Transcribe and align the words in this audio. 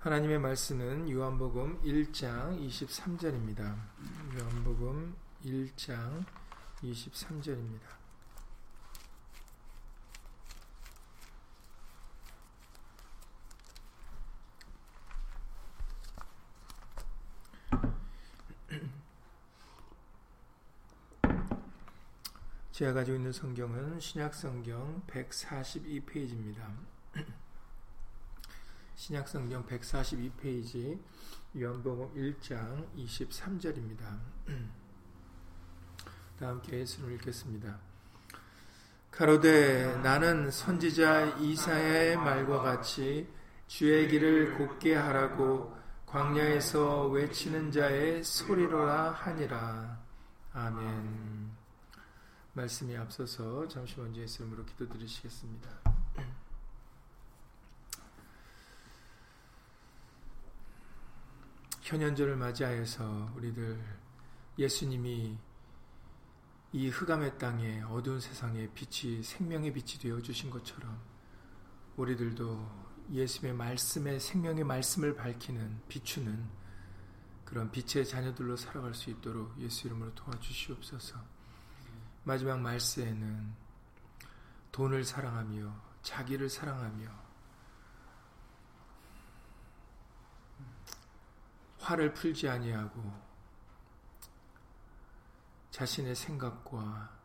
하나님의 0.00 0.38
말씀은 0.38 1.10
요한복음 1.10 1.82
1장 1.82 2.58
23절입니다. 2.58 3.76
요한복음 4.34 5.14
1장 5.44 6.24
23절입니다. 6.82 7.82
제가 22.72 22.94
가지고 22.94 23.18
있는 23.18 23.32
성경은 23.32 24.00
신약 24.00 24.34
성경 24.34 25.02
142페이지입니다. 25.08 26.99
신약 29.10 29.26
성경 29.26 29.66
142페이지 29.66 30.96
요한복음 31.58 32.14
1장 32.14 32.86
23절입니다. 32.96 33.98
다 36.38 36.46
함께 36.46 36.78
예수를 36.78 37.14
읽겠습니다. 37.14 37.76
가로되 39.10 39.96
나는 39.96 40.52
선지자 40.52 41.38
이사의 41.38 42.18
말과 42.18 42.60
같이 42.62 43.28
주의 43.66 44.06
길을 44.06 44.56
곧게 44.56 44.94
하라고 44.94 45.76
광야에서 46.06 47.08
외치는 47.08 47.72
자의 47.72 48.22
소리로라 48.22 49.10
하니라. 49.10 50.00
아멘. 50.52 51.50
말씀이 52.52 52.96
앞서서 52.96 53.66
잠시 53.66 53.98
먼저 53.98 54.20
예수님으로 54.20 54.64
기도드리시겠습니다. 54.66 55.89
현현절을 61.90 62.36
맞이하여서 62.36 63.32
우리들 63.34 63.76
예수님이 64.56 65.36
이 66.72 66.88
흑암의 66.88 67.36
땅에 67.36 67.82
어두운 67.82 68.20
세상에 68.20 68.68
빛이 68.74 69.24
생명의 69.24 69.72
빛이 69.72 69.98
되어 70.00 70.22
주신 70.22 70.50
것처럼 70.50 71.02
우리들도 71.96 73.10
예수님의 73.10 73.56
말씀에 73.56 74.20
생명의 74.20 74.62
말씀을 74.62 75.16
밝히는 75.16 75.80
비추는 75.88 76.48
그런 77.44 77.72
빛의 77.72 78.06
자녀들로 78.06 78.56
살아갈 78.56 78.94
수 78.94 79.10
있도록 79.10 79.58
예수 79.58 79.88
이름으로 79.88 80.14
도와주시옵소서. 80.14 81.18
마지막 82.22 82.60
말세에는 82.60 83.52
돈을 84.70 85.02
사랑하며 85.02 85.74
자기를 86.02 86.48
사랑하며 86.50 87.29
화를 91.90 92.14
풀지 92.14 92.48
아니하고 92.48 93.02
자신의 95.72 96.14
생각과 96.14 97.18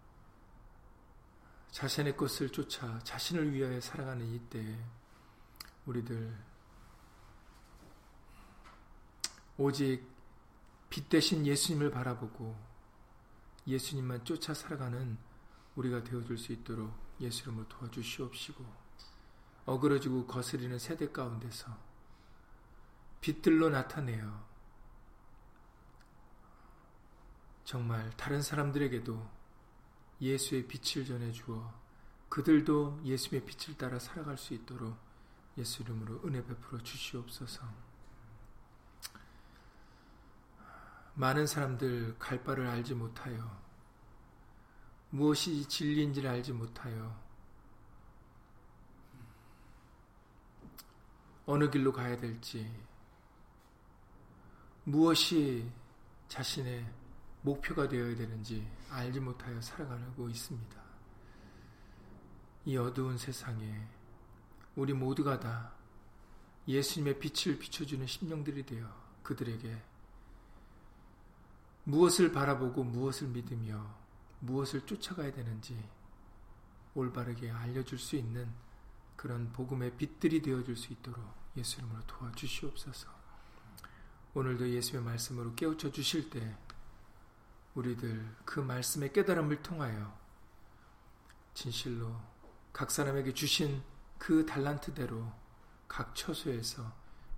자신의 1.70 2.18
것을 2.18 2.50
쫓아 2.52 2.98
자신을 3.04 3.54
위하여 3.54 3.80
살아가는 3.80 4.26
이때에 4.26 4.84
우리들 5.86 6.36
오직 9.58 10.04
빛 10.90 11.10
대신 11.10 11.46
예수님을 11.46 11.92
바라보고 11.92 12.58
예수님만 13.68 14.26
쫓아 14.26 14.56
살아가는 14.56 15.16
우리가 15.76 16.04
되어줄 16.04 16.40
수 16.40 16.52
있도록 16.54 16.92
예수 17.20 17.44
이름으로 17.44 17.68
도와주시옵시고 17.68 18.66
어그러지고 19.66 20.26
거스리는 20.26 20.80
세대 20.80 21.12
가운데서 21.12 21.78
빛들로 23.22 23.70
나타내어 23.70 24.45
정말 27.66 28.10
다른 28.16 28.42
사람들에게도 28.42 29.28
예수의 30.22 30.68
빛을 30.68 31.06
전해주어 31.06 31.74
그들도 32.30 33.02
예수의 33.04 33.44
빛을 33.44 33.78
따라 33.78 33.98
살아갈 33.98 34.38
수 34.38 34.54
있도록 34.54 34.96
예수 35.58 35.82
이름으로 35.82 36.22
은혜 36.26 36.46
베풀어 36.46 36.82
주시옵소서. 36.84 37.64
많은 41.16 41.48
사람들 41.48 42.20
갈 42.20 42.44
바를 42.44 42.68
알지 42.68 42.94
못하여 42.94 43.58
무엇이 45.10 45.66
진리인지를 45.68 46.30
알지 46.30 46.52
못하여 46.52 47.18
어느 51.46 51.70
길로 51.70 51.94
가야 51.94 52.18
될지 52.18 52.70
무엇이 54.84 55.72
자신의 56.28 57.05
목표가 57.46 57.88
되어야 57.88 58.16
되는지 58.16 58.68
알지 58.90 59.20
못하여 59.20 59.62
살아가고 59.62 60.28
있습니다. 60.30 60.82
이 62.66 62.76
어두운 62.76 63.20
세상에 63.20 63.88
우리 64.76 64.94
모두가 64.94 65.40
다 65.40 65.72
예수님의 66.68 67.20
빛을 67.20 67.60
비춰주는 67.60 68.06
심령들이 68.08 68.66
되어 68.66 68.88
그들에게 69.22 69.80
무엇을 71.84 72.32
바라보고 72.32 72.84
무엇을 72.84 73.28
믿으며 73.28 73.96
무엇을 74.40 74.88
쫓아가야 74.88 75.32
되는지 75.32 75.78
올바르게 76.96 77.52
알려줄 77.52 78.00
수 78.00 78.16
있는 78.16 78.52
그런 79.16 79.52
복음의 79.54 79.98
빛들이 79.98 80.42
되어줄 80.42 80.76
수 80.76 80.94
있도록 80.94 81.24
예수 81.56 81.78
이름으로 81.78 82.02
도와주시옵소서. 82.08 83.08
오늘도 84.34 84.68
예수의 84.68 85.04
말씀으로 85.04 85.54
깨우쳐 85.54 85.92
주실 85.92 86.30
때 86.32 86.58
우리들 87.76 88.36
그 88.46 88.60
말씀의 88.60 89.14
깨달음을 89.14 89.62
통하여 89.62 90.18
진실로 91.54 92.16
각 92.74 92.92
사람에게 92.92 93.34
주신 93.34 93.84
그 94.18 94.46
달란트대로 94.46 95.32
각 95.88 96.16
처소에서 96.16 96.92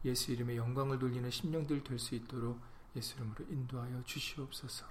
예수 0.06 0.32
이름의 0.32 0.58
영광을 0.58 1.00
돌리는 1.00 1.30
심령들 1.30 1.84
될 1.84 2.00
수 2.00 2.16
있도록 2.16 2.60
예수 2.96 3.16
이름으로 3.16 3.46
인도하여 3.50 4.04
주시옵소서. 4.04 4.86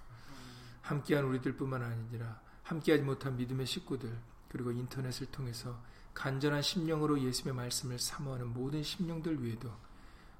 함께한 0.82 1.24
우리들뿐만 1.24 1.82
아니라 1.82 2.40
함께하지 2.62 3.02
못한 3.02 3.36
믿음의 3.36 3.66
식구들 3.66 4.16
그리고 4.48 4.70
인터넷을 4.70 5.26
통해서 5.32 5.80
간절한 6.14 6.62
심령으로 6.62 7.20
예수의 7.20 7.54
말씀을 7.54 7.98
사모하는 7.98 8.52
모든 8.52 8.82
심령들 8.82 9.42
위에도 9.42 9.70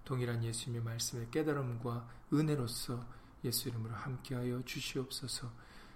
동일한 0.04 0.42
예수님의 0.44 0.82
말씀의 0.82 1.30
깨달음과 1.30 2.08
은혜로서 2.32 3.04
예수 3.44 3.68
이름으로 3.68 3.94
함께하여 3.94 4.62
주시옵소서. 4.64 5.50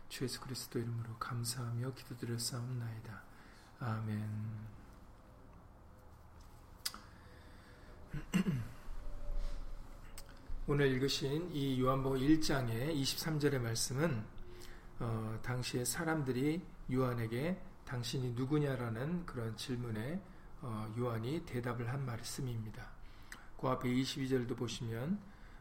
주 0.09 0.25
예수 0.25 0.41
그리스도 0.41 0.79
이름으로 0.79 1.17
감사하며 1.19 1.95
기도드렸사옵나이다. 1.95 3.23
아멘. 3.81 4.71
오늘 10.67 10.89
읽으신 10.89 11.51
이 11.55 11.81
요한복음 11.81 12.19
1장의 12.19 12.95
23절의 13.01 13.61
말씀은 13.61 14.25
어, 15.01 15.39
당시에 15.43 15.85
사람들이 15.85 16.63
요한에게 16.93 17.61
당신이 17.85 18.33
누구냐라는 18.33 19.27
그런 19.27 19.57
질문에 19.57 20.23
어, 20.61 20.95
요한이 20.99 21.45
대답을 21.47 21.89
한 21.89 22.05
말씀입니다. 22.05 22.91
그 23.57 23.69
앞에 23.69 23.89
22절도 23.89 24.57
보시면 24.57 25.19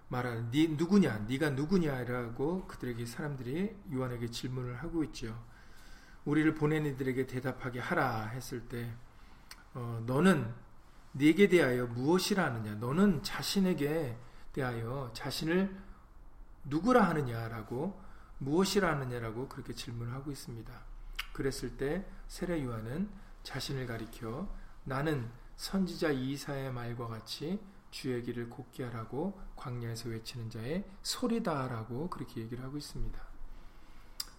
말하는 0.09 0.49
네 0.51 0.67
누구냐, 0.67 1.25
네가 1.27 1.51
누구냐라고 1.51 2.65
그들에게 2.67 3.05
사람들이 3.05 3.75
요한에게 3.93 4.29
질문을 4.31 4.77
하고 4.77 5.03
있죠. 5.05 5.39
우리를 6.25 6.53
보낸 6.55 6.85
이들에게 6.85 7.27
대답하게 7.27 7.79
하라 7.79 8.27
했을 8.27 8.67
때 8.67 8.91
어, 9.73 10.03
너는 10.05 10.51
네게 11.13 11.47
대하여 11.49 11.87
무엇이라 11.87 12.45
하느냐? 12.45 12.75
너는 12.75 13.23
자신에게 13.23 14.17
대하여 14.53 15.11
자신을 15.13 15.75
누구라 16.65 17.07
하느냐라고 17.07 17.99
무엇이라 18.39 18.91
하느냐라고 18.91 19.47
그렇게 19.47 19.73
질문을 19.73 20.13
하고 20.13 20.31
있습니다. 20.31 20.71
그랬을 21.33 21.77
때 21.77 22.05
세례 22.27 22.63
요한은 22.63 23.09
자신을 23.43 23.85
가리켜 23.85 24.49
나는 24.83 25.29
선지자 25.55 26.11
이사의 26.11 26.71
말과 26.73 27.07
같이 27.07 27.59
주의 27.91 28.21
길을 28.23 28.49
곱게 28.49 28.83
하라고 28.85 29.39
광야에서 29.59 30.09
외치는 30.09 30.49
자의 30.49 30.85
소리다라고 31.03 32.09
그렇게 32.09 32.41
얘기를 32.41 32.63
하고 32.63 32.77
있습니다. 32.77 33.21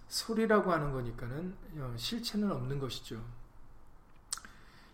소리라고 0.08 0.72
하는 0.72 0.90
거니까는 0.90 1.56
어, 1.76 1.94
실체는 1.96 2.50
없는 2.50 2.78
것이죠. 2.78 3.22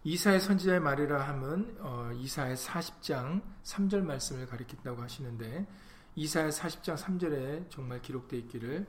이사의 0.04 0.40
선지자의 0.40 0.80
말이라 0.80 1.26
함은 1.26 1.78
어, 1.80 2.10
이사의 2.12 2.56
40장 2.56 3.42
3절 3.64 4.02
말씀을 4.02 4.46
가리킨다고 4.46 5.02
하시는데 5.02 5.66
이사의 6.14 6.52
40장 6.52 6.96
3절에 6.96 7.70
정말 7.70 8.02
기록되어 8.02 8.38
있기를 8.40 8.86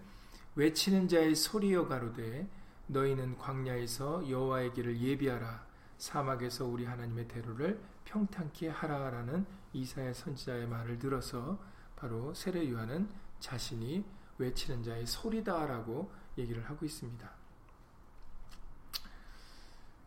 외치는 0.55 1.07
자의 1.07 1.35
소리여 1.35 1.87
가로되 1.87 2.47
너희는 2.87 3.37
광야에서 3.37 4.29
여호와의 4.29 4.73
길을 4.73 4.99
예비하라 4.99 5.65
사막에서 5.97 6.65
우리 6.65 6.85
하나님의 6.85 7.27
대로를 7.27 7.81
평탄케 8.05 8.69
하라라는 8.69 9.45
이사야 9.73 10.13
선지자의 10.13 10.67
말을 10.67 10.99
들어서 10.99 11.59
바로 11.95 12.33
세례 12.33 12.69
요한은 12.69 13.09
자신이 13.39 14.05
외치는 14.37 14.83
자의 14.83 15.05
소리다라고 15.05 16.11
얘기를 16.37 16.63
하고 16.69 16.85
있습니다. 16.85 17.29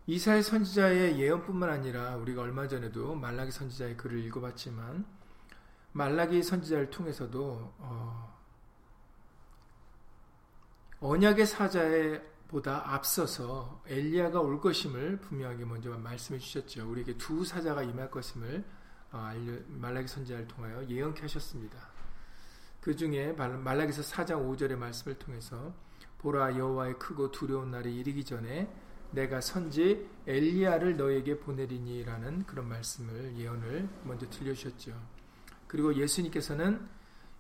이사야 0.07 0.43
선지자의 0.43 1.21
예언뿐만 1.21 1.71
아니라 1.71 2.17
우리가 2.17 2.43
얼마 2.43 2.67
전에도 2.67 3.15
말라기 3.15 3.51
선지자의 3.53 3.97
글을 3.97 4.19
읽어봤지만 4.25 5.05
말라기 5.93 6.43
선지자를 6.43 6.91
통해서도 6.91 7.75
어, 7.79 8.41
언약의 11.01 11.47
사자의 11.47 12.23
보다 12.49 12.93
앞서서 12.93 13.83
엘리야가 13.87 14.41
올 14.41 14.61
것임을 14.61 15.21
분명하게 15.21 15.65
먼저 15.65 15.91
말씀해 15.97 16.41
주셨죠. 16.41 16.91
우리에게 16.91 17.17
두 17.17 17.45
사자가 17.45 17.85
임할 17.85 18.11
것임을 18.11 18.65
어, 19.13 19.33
말라기 19.69 20.09
선지자를 20.09 20.47
통하여 20.47 20.87
예언케 20.89 21.23
하셨습니다. 21.23 21.79
그 22.81 22.97
중에 22.97 23.33
말라기서 23.33 24.03
4장 24.03 24.47
5절의 24.49 24.77
말씀을 24.77 25.19
통해서 25.19 25.75
보라 26.19 26.57
여호와의 26.57 26.99
크고 26.99 27.31
두려운 27.31 27.71
날이 27.71 27.97
이르기 27.97 28.25
전에 28.25 28.73
내가 29.11 29.41
선지 29.41 30.09
엘리야를 30.27 30.97
너에게 30.97 31.39
보내리니라는 31.41 32.47
그런 32.47 32.69
말씀을 32.69 33.37
예언을 33.37 33.89
먼저 34.05 34.29
들려주셨죠. 34.31 34.95
그리고 35.67 35.95
예수님께서는 35.95 36.89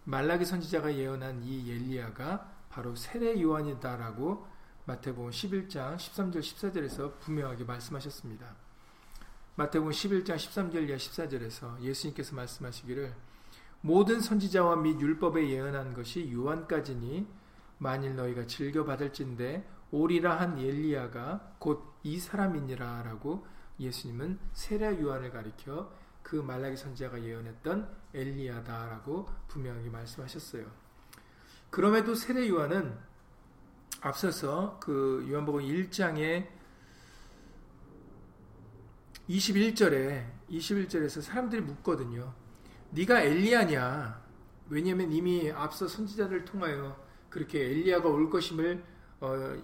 말라기 0.05 0.44
선지자가 0.44 0.94
예언한 0.94 1.43
이 1.44 1.70
엘리야가 1.70 2.66
바로 2.70 2.96
세례 2.96 3.40
요한이다라고 3.40 4.46
마태복음 4.87 5.31
11장 5.31 5.96
13절 5.96 6.40
14절에서 6.40 7.20
분명하게 7.20 7.64
말씀하셨습니다. 7.64 8.69
마태복음 9.61 9.93
11장 9.93 10.37
13절 10.37 10.89
이하 10.89 10.97
14절에서 10.97 11.83
예수님께서 11.83 12.35
말씀하시기를 12.35 13.15
모든 13.83 14.21
선지자와 14.21 14.77
및 14.77 14.99
율법에 14.99 15.51
예언한 15.51 15.93
것이 15.93 16.33
요한까지니 16.33 17.27
만일 17.77 18.17
너희가 18.17 18.47
즐겨 18.47 18.85
받을진대 18.85 19.62
오리라 19.91 20.41
한 20.41 20.59
엘리야가 20.59 21.57
곧 21.59 21.91
이 22.03 22.19
사람이니라라고 22.19 23.47
예수님은 23.79 24.39
세례 24.53 24.99
요한을 24.99 25.31
가리켜 25.31 25.93
그 26.23 26.37
말라기 26.37 26.77
선지자가 26.77 27.23
예언했던 27.23 27.95
엘리야다라고 28.15 29.29
분명하게 29.49 29.91
말씀하셨어요. 29.91 30.65
그럼에도 31.69 32.15
세례 32.15 32.49
요한은 32.49 32.97
앞서서 34.01 34.79
그 34.81 35.27
요한복음 35.31 35.61
1장에 35.61 36.49
21절에 39.31 40.27
21절에서 40.50 41.23
사람들이 41.23 41.62
묻거든요. 41.62 42.35
네가 42.91 43.23
엘리야냐? 43.23 44.21
왜냐하면 44.69 45.12
이미 45.12 45.50
앞서 45.53 45.87
선지자를 45.87 46.44
통하여 46.44 47.00
그렇게 47.29 47.61
엘리야가 47.65 48.09
올 48.09 48.29
것임을 48.29 48.82
어, 49.21 49.56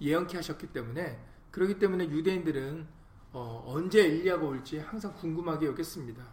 예언케 0.00 0.36
하셨기 0.36 0.68
때문에 0.68 1.18
그렇기 1.50 1.80
때문에 1.80 2.08
유대인들은 2.08 2.86
어, 3.32 3.64
언제 3.66 4.04
엘리야가 4.04 4.44
올지 4.46 4.78
항상 4.78 5.14
궁금하게 5.14 5.66
여겼습니다. 5.66 6.24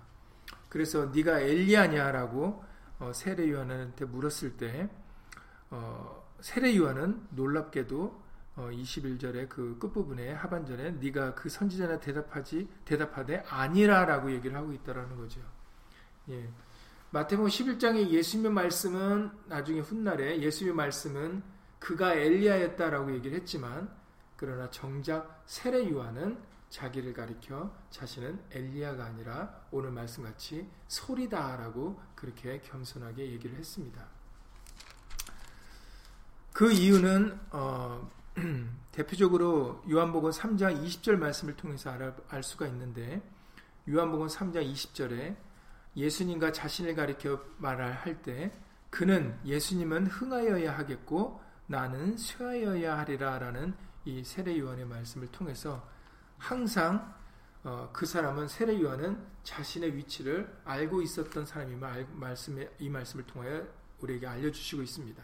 그래서 0.69 1.07
네가 1.07 1.39
엘리야냐라고 1.39 2.63
어, 2.99 3.11
세례 3.13 3.49
요한한테 3.49 4.05
물었을 4.05 4.57
때 4.57 4.89
어, 5.71 6.23
세례 6.39 6.75
요한은 6.77 7.27
놀랍게도 7.31 8.22
어, 8.55 8.69
21절의 8.71 9.49
그 9.49 9.77
끝부분에 9.79 10.33
하반절에 10.33 10.91
네가 10.91 11.33
그 11.33 11.49
선지자나 11.49 11.99
대답하지 11.99 12.67
대답하되 12.85 13.43
아니라라고 13.47 14.31
얘기를 14.31 14.55
하고 14.55 14.71
있다라는 14.73 15.17
거죠. 15.17 15.41
예. 16.29 16.49
마태복음 17.09 17.49
11장의 17.49 18.09
예수님의 18.09 18.51
말씀은 18.51 19.31
나중에 19.47 19.79
훗날에 19.79 20.41
예수님의 20.41 20.75
말씀은 20.75 21.43
그가 21.79 22.13
엘리야였다라고 22.13 23.13
얘기를 23.13 23.37
했지만 23.37 23.89
그러나 24.35 24.69
정작 24.69 25.43
세례 25.45 25.89
요한은 25.89 26.37
자기를 26.69 27.13
가리켜 27.13 27.71
자신은 27.91 28.39
엘리야가 28.51 29.05
아니라 29.05 29.61
오늘 29.69 29.91
말씀같이 29.91 30.67
소리다라고 30.87 31.99
그렇게 32.15 32.59
겸손하게 32.61 33.31
얘기를 33.31 33.55
했습니다. 33.57 34.07
그 36.51 36.71
이유는 36.71 37.39
어, 37.51 38.09
대표적으로 38.91 39.83
요한복음 39.89 40.31
3장 40.31 40.83
20절 40.83 41.17
말씀을 41.17 41.55
통해서 41.55 41.91
알, 41.91 42.15
알 42.29 42.43
수가 42.43 42.67
있는데 42.67 43.21
요한복음 43.87 44.27
3장 44.27 44.71
20절에 44.71 45.35
예수님과 45.95 46.51
자신을 46.51 46.95
가리켜 46.95 47.39
말할 47.57 48.21
때 48.21 48.51
그는 48.89 49.37
예수님은 49.45 50.07
흥하여야 50.07 50.77
하겠고 50.77 51.41
나는 51.67 52.17
쇠하여야 52.17 52.97
하리라라는 52.99 53.73
이 54.05 54.23
세례 54.23 54.57
요한의 54.59 54.85
말씀을 54.85 55.27
통해서 55.27 55.87
항상 56.37 57.13
어, 57.63 57.89
그 57.93 58.05
사람은 58.05 58.47
세례 58.49 58.81
요한은 58.81 59.25
자신의 59.43 59.95
위치를 59.95 60.61
알고 60.65 61.01
있었던 61.01 61.45
사람임을 61.45 62.07
말씀에, 62.11 62.69
이 62.79 62.89
말씀을 62.89 63.25
통하여 63.25 63.65
우리에게 64.01 64.27
알려주시고 64.27 64.81
있습니다. 64.81 65.23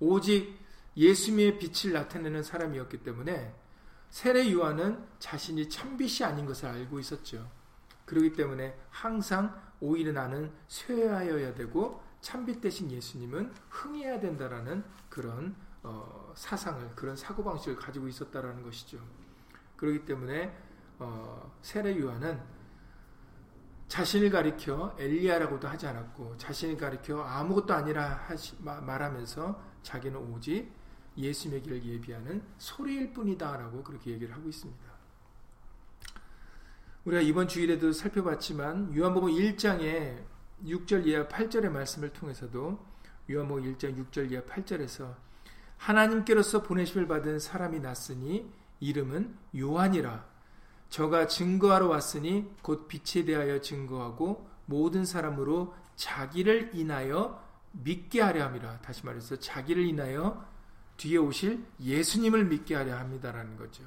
오직 0.00 0.63
예수님의 0.96 1.58
빛을 1.58 1.92
나타내는 1.92 2.42
사람이었기 2.42 2.98
때문에 2.98 3.54
세례 4.10 4.52
요한은 4.52 5.04
자신이 5.18 5.68
참빛이 5.68 6.24
아닌 6.24 6.46
것을 6.46 6.68
알고 6.68 7.00
있었죠. 7.00 7.50
그렇기 8.04 8.34
때문에 8.34 8.78
항상 8.90 9.60
오히려 9.80 10.12
나는 10.12 10.52
쇠하여야 10.68 11.54
되고 11.54 12.02
참빛 12.20 12.60
대신 12.60 12.90
예수님은 12.90 13.52
흥해야 13.68 14.20
된다라는 14.20 14.84
그런 15.08 15.56
어, 15.82 16.32
사상을 16.34 16.94
그런 16.94 17.16
사고 17.16 17.44
방식을 17.44 17.76
가지고 17.76 18.08
있었다라는 18.08 18.62
것이죠. 18.62 18.98
그렇기 19.76 20.04
때문에 20.04 20.56
어, 20.98 21.52
세례 21.60 21.98
요한은 21.98 22.40
자신을 23.88 24.30
가리켜 24.30 24.96
엘리야라고도 24.98 25.68
하지 25.68 25.86
않았고 25.86 26.36
자신을 26.38 26.76
가리켜 26.76 27.20
아무것도 27.22 27.74
아니라 27.74 28.22
하시, 28.26 28.56
말하면서 28.62 29.60
자기는 29.82 30.18
오직 30.32 30.72
예수님의 31.16 31.62
길을 31.62 31.84
예비하는 31.84 32.42
소리일 32.58 33.12
뿐이다라고 33.12 33.82
그렇게 33.82 34.12
얘기를 34.12 34.34
하고 34.34 34.48
있습니다. 34.48 34.94
우리가 37.04 37.22
이번 37.22 37.48
주일에도 37.48 37.92
살펴봤지만 37.92 38.96
요한복음 38.96 39.30
1장에 39.30 40.24
6절 40.64 41.06
이하 41.06 41.28
8절의 41.28 41.70
말씀을 41.70 42.12
통해서도 42.12 42.78
요한복음 43.30 43.74
1장 43.74 44.10
6절 44.10 44.32
이하 44.32 44.42
8절에서 44.42 45.14
하나님께로서 45.76 46.62
보내심을 46.62 47.06
받은 47.06 47.38
사람이 47.38 47.80
났으니 47.80 48.50
이름은 48.80 49.36
요한이라 49.56 50.26
저가 50.88 51.26
증거하러 51.26 51.88
왔으니 51.88 52.50
곧 52.62 52.88
빛에 52.88 53.24
대하여 53.24 53.60
증거하고 53.60 54.48
모든 54.66 55.04
사람으로 55.04 55.74
자기를 55.96 56.70
인하여 56.74 57.42
믿게 57.72 58.20
하려 58.20 58.44
함이라 58.44 58.80
다시 58.80 59.04
말해서 59.04 59.36
자기를 59.36 59.84
인하여 59.84 60.46
뒤에 60.96 61.16
오실 61.18 61.64
예수님을 61.80 62.44
믿게 62.44 62.74
하려 62.74 62.96
합니다라는 62.96 63.56
거죠. 63.56 63.84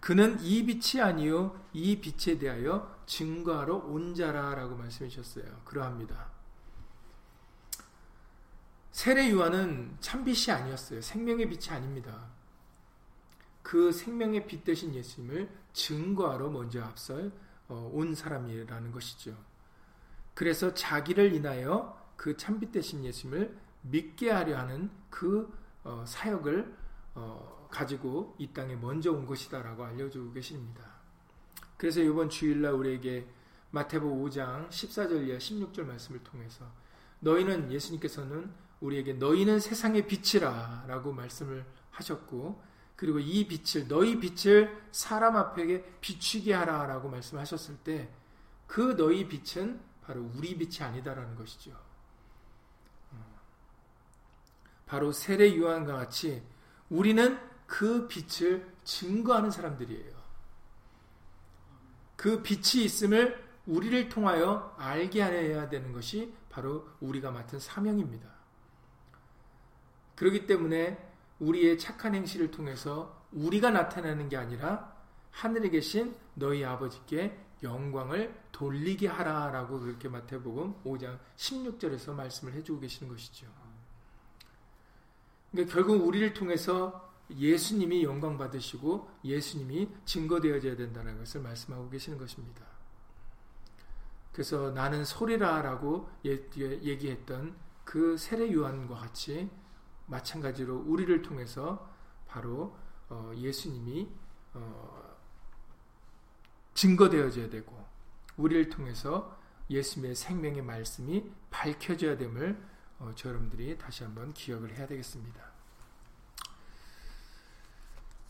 그는 0.00 0.38
이 0.40 0.64
빛이 0.64 1.02
아니요 1.02 1.60
이 1.72 2.00
빛에 2.00 2.38
대하여 2.38 2.96
증거하러 3.06 3.76
온 3.76 4.14
자라라고 4.14 4.76
말씀해 4.76 5.10
주셨어요. 5.10 5.60
그러합니다. 5.64 6.30
세례 8.92 9.30
요한은 9.30 9.96
참빛이 10.00 10.52
아니었어요. 10.54 11.00
생명의 11.00 11.48
빛이 11.48 11.68
아닙니다. 11.70 12.28
그 13.62 13.92
생명의 13.92 14.46
빛 14.46 14.64
대신 14.64 14.94
예수님을 14.94 15.48
증거하러 15.72 16.48
먼저 16.48 16.82
앞서 16.82 17.30
어, 17.68 17.90
온 17.92 18.14
사람이라는 18.14 18.92
것이죠. 18.92 19.36
그래서 20.34 20.72
자기를 20.72 21.34
인하여 21.34 21.96
그 22.16 22.36
참빛 22.36 22.72
대신 22.72 23.04
예수님을 23.04 23.56
믿게 23.82 24.30
하려 24.30 24.58
하는 24.58 24.90
그 25.10 25.52
어, 25.84 26.04
사역을 26.06 26.76
어, 27.14 27.68
가지고 27.70 28.34
이 28.38 28.52
땅에 28.52 28.76
먼저 28.76 29.12
온 29.12 29.26
것이다라고 29.26 29.84
알려주고 29.84 30.32
계십니다. 30.32 30.82
그래서 31.76 32.00
이번 32.00 32.28
주일날 32.28 32.72
우리에게 32.72 33.26
마태복 33.70 34.24
5장 34.24 34.68
14절 34.68 35.28
이하 35.28 35.38
16절 35.38 35.84
말씀을 35.84 36.22
통해서 36.24 36.64
너희는 37.20 37.70
예수님께서는 37.70 38.50
우리에게 38.80 39.14
너희는 39.14 39.60
세상의 39.60 40.06
빛이라 40.06 40.84
라고 40.86 41.12
말씀을 41.12 41.64
하셨고 41.90 42.62
그리고 42.96 43.18
이 43.18 43.46
빛을 43.46 43.86
너희 43.88 44.18
빛을 44.18 44.76
사람 44.92 45.36
앞에 45.36 45.98
비추게 46.00 46.54
하라 46.54 46.86
라고 46.86 47.08
말씀하셨을 47.08 47.78
때 47.78 48.18
그 48.68 48.94
너희 48.96 49.26
빛은 49.26 49.80
바로 50.02 50.30
우리 50.36 50.56
빛이 50.56 50.86
아니다라는 50.86 51.34
것이죠. 51.34 51.76
바로 54.88 55.12
세례 55.12 55.56
요한과 55.56 55.94
같이 55.96 56.42
우리는 56.88 57.38
그 57.66 58.08
빛을 58.08 58.66
증거하는 58.84 59.50
사람들이에요. 59.50 60.18
그 62.16 62.42
빛이 62.42 62.84
있음을 62.84 63.46
우리를 63.66 64.08
통하여 64.08 64.74
알게 64.78 65.22
해야 65.22 65.68
되는 65.68 65.92
것이 65.92 66.34
바로 66.48 66.88
우리가 67.00 67.30
맡은 67.30 67.60
사명입니다. 67.60 68.28
그렇기 70.16 70.46
때문에 70.46 70.98
우리의 71.38 71.78
착한 71.78 72.14
행실을 72.14 72.50
통해서 72.50 73.24
우리가 73.30 73.70
나타나는 73.70 74.30
게 74.30 74.38
아니라 74.38 74.96
하늘에 75.30 75.68
계신 75.68 76.16
너희 76.34 76.64
아버지께 76.64 77.38
영광을 77.62 78.34
돌리게 78.52 79.06
하라라고 79.06 79.80
그렇게 79.80 80.08
마태복음 80.08 80.82
5장 80.84 81.18
16절에서 81.36 82.14
말씀을 82.14 82.54
해주고 82.54 82.80
계시는 82.80 83.12
것이죠. 83.12 83.67
그러니까 85.50 85.74
결국 85.74 86.06
우리를 86.06 86.34
통해서 86.34 87.08
예수님이 87.30 88.04
영광 88.04 88.38
받으시고 88.38 89.08
예수님이 89.24 89.88
증거되어져야 90.04 90.76
된다는 90.76 91.18
것을 91.18 91.42
말씀하고 91.42 91.90
계시는 91.90 92.18
것입니다. 92.18 92.66
그래서 94.32 94.70
나는 94.70 95.04
소리라라고 95.04 96.08
얘기했던 96.24 97.56
그 97.84 98.16
세례 98.16 98.52
요한과 98.52 98.94
같이 98.94 99.50
마찬가지로 100.06 100.84
우리를 100.86 101.22
통해서 101.22 101.90
바로 102.26 102.76
어, 103.08 103.32
예수님이 103.34 104.08
어, 104.54 105.16
증거되어져야 106.74 107.50
되고 107.50 107.84
우리를 108.36 108.68
통해서 108.68 109.36
예수님의 109.70 110.14
생명의 110.14 110.62
말씀이 110.62 111.30
밝혀져야 111.50 112.16
됨을 112.16 112.62
어, 112.98 113.12
여러분들이 113.24 113.78
다시 113.78 114.04
한번 114.04 114.32
기억을 114.32 114.76
해야 114.76 114.86
되겠습니다. 114.86 115.40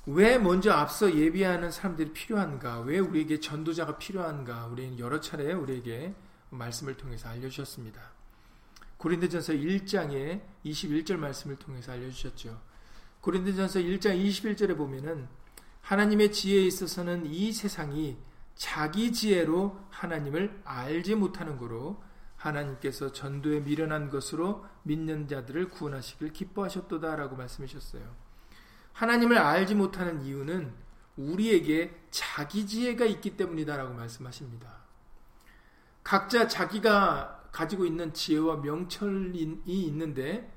왜 0.07 0.39
먼저 0.39 0.73
앞서 0.73 1.15
예비하는 1.15 1.71
사람들이 1.71 2.13
필요한가? 2.13 2.81
왜 2.81 2.99
우리에게 2.99 3.41
전도자가 3.41 3.99
필요한가? 3.99 4.67
우리는 4.67 4.99
여러 4.99 5.21
차례 5.21 5.53
우리에게 5.53 6.15
말씀을 6.51 6.97
통해서 6.97 7.29
알려주셨습니다. 7.29 8.01
고린도전서 8.97 9.53
1장의 9.53 10.41
21절 10.65 11.17
말씀을 11.17 11.57
통해서 11.57 11.93
알려주셨죠. 11.93 12.61
고린도전서 13.21 13.81
1장 13.81 14.25
21절에 14.25 14.77
보면은 14.77 15.29
하나님의 15.83 16.33
지혜에 16.33 16.67
있어서는 16.67 17.27
이 17.27 17.53
세상이 17.53 18.17
자기 18.55 19.13
지혜로 19.13 19.79
하나님을 19.91 20.63
알지 20.65 21.15
못하는 21.15 21.57
거로 21.57 22.03
하나님께서 22.39 23.13
전도에 23.13 23.61
미련한 23.61 24.09
것으로 24.09 24.65
믿는 24.85 25.29
자들을 25.29 25.69
구원하시길 25.69 26.33
기뻐하셨도다라고 26.33 27.37
말씀하셨어요. 27.37 28.03
하나님을 28.93 29.39
알지 29.39 29.75
못하는 29.75 30.23
이유는 30.23 30.73
우리에게 31.17 32.01
자기 32.11 32.67
지혜가 32.67 33.05
있기 33.05 33.37
때문이다라고 33.37 33.95
말씀하십니다. 33.95 34.79
각자 36.03 36.49
자기가 36.49 37.49
가지고 37.53 37.85
있는 37.85 38.15
지혜와 38.15 38.59
명철이 38.59 39.63
있는데 39.67 40.53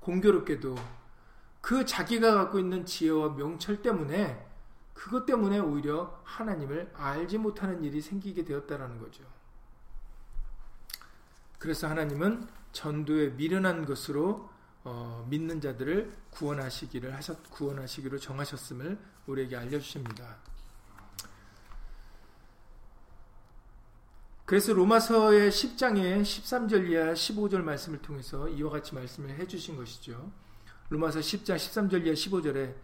공교롭게도 0.00 0.76
그 1.60 1.84
자기가 1.84 2.34
갖고 2.34 2.58
있는 2.58 2.84
지혜와 2.84 3.34
명철 3.34 3.82
때문에 3.82 4.46
그것 4.92 5.26
때문에 5.26 5.58
오히려 5.58 6.20
하나님을 6.22 6.92
알지 6.94 7.38
못하는 7.38 7.82
일이 7.82 8.00
생기게 8.00 8.44
되었다라는 8.44 8.98
거죠. 8.98 9.24
그래서 11.64 11.88
하나님은 11.88 12.46
전도에 12.72 13.30
미련한 13.30 13.86
것으로 13.86 14.50
어, 14.82 15.26
믿는 15.30 15.62
자들을 15.62 16.12
구원하시기를 16.28 17.14
하셨 17.14 17.42
구원하시기로 17.48 18.18
정하셨음을 18.18 18.98
우리에게 19.26 19.56
알려 19.56 19.80
주십니다. 19.80 20.36
그래서 24.44 24.74
로마서의 24.74 25.50
10장의 25.50 26.20
13절 26.20 26.90
이하 26.90 27.14
15절 27.14 27.62
말씀을 27.62 28.02
통해서 28.02 28.46
이와 28.46 28.68
같이 28.68 28.94
말씀을 28.94 29.30
해 29.30 29.46
주신 29.46 29.78
것이죠. 29.78 30.30
로마서 30.90 31.20
10장 31.20 31.56
13절 31.56 32.04
이하 32.04 32.12
15절에 32.12 32.74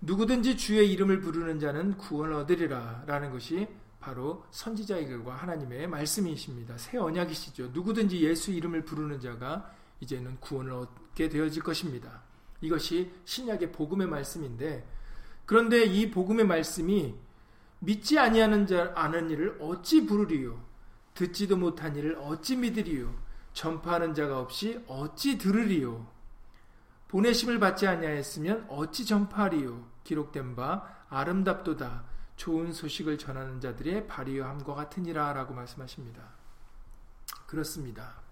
누구든지 0.00 0.56
주의 0.56 0.92
이름을 0.92 1.20
부르는 1.20 1.60
자는 1.60 1.96
구원을 1.98 2.34
얻으리라 2.34 3.04
라는 3.06 3.30
것이 3.30 3.68
바로 4.04 4.44
선지자에게과 4.50 5.34
하나님의 5.34 5.86
말씀이십니다. 5.86 6.76
새 6.76 6.98
언약이시죠. 6.98 7.70
누구든지 7.72 8.20
예수 8.20 8.50
이름을 8.50 8.84
부르는 8.84 9.18
자가 9.18 9.72
이제는 10.00 10.40
구원을 10.40 10.72
얻게 10.72 11.30
되어질 11.30 11.62
것입니다. 11.62 12.22
이것이 12.60 13.10
신약의 13.24 13.72
복음의 13.72 14.06
말씀인데 14.06 14.86
그런데 15.46 15.84
이 15.84 16.10
복음의 16.10 16.46
말씀이 16.46 17.14
믿지 17.78 18.18
아니하는 18.18 18.66
자 18.66 18.92
아는 18.94 19.30
일을 19.30 19.56
어찌 19.60 20.04
부르리요 20.04 20.62
듣지도 21.14 21.56
못한 21.56 21.96
일을 21.96 22.16
어찌 22.16 22.56
믿으리요 22.56 23.14
전파하는 23.54 24.12
자가 24.14 24.38
없이 24.40 24.82
어찌 24.86 25.38
들으리요 25.38 26.06
보내심을 27.08 27.58
받지 27.58 27.86
아니하였으면 27.86 28.66
어찌 28.68 29.06
전파하리요 29.06 29.86
기록된 30.04 30.56
바 30.56 31.04
아름답도다 31.08 32.13
좋은 32.36 32.72
소식을 32.72 33.18
전하는 33.18 33.60
자들의 33.60 34.06
발휘함과 34.06 34.74
같으니라 34.74 35.32
라고 35.32 35.54
말씀하십니다. 35.54 36.22
그렇습니다. 37.46 38.22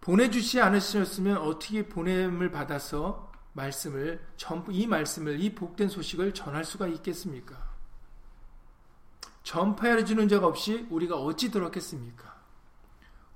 보내주지 0.00 0.60
않으셨으면 0.60 1.38
어떻게 1.38 1.88
보냄을 1.88 2.50
받아서 2.50 3.32
말씀을 3.54 4.24
이 4.70 4.86
말씀을 4.86 5.40
이 5.40 5.54
복된 5.54 5.88
소식을 5.88 6.34
전할 6.34 6.64
수가 6.64 6.86
있겠습니까? 6.88 7.74
전파해 9.42 10.04
주는 10.04 10.28
자가 10.28 10.46
없이 10.46 10.86
우리가 10.90 11.16
어찌 11.16 11.50
들었겠습니까? 11.50 12.34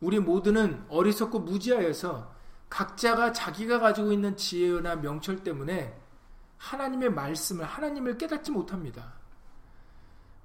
우리 0.01 0.19
모두는 0.19 0.85
어리석고 0.89 1.41
무지하여서 1.41 2.35
각자가 2.69 3.33
자기가 3.33 3.79
가지고 3.79 4.13
있는 4.13 4.37
지혜나 4.37 4.97
명철 4.97 5.43
때문에 5.43 5.99
하나님의 6.59 7.11
말씀을 7.11 7.65
하나님을 7.65 8.19
깨닫지 8.19 8.51
못합니다. 8.51 9.18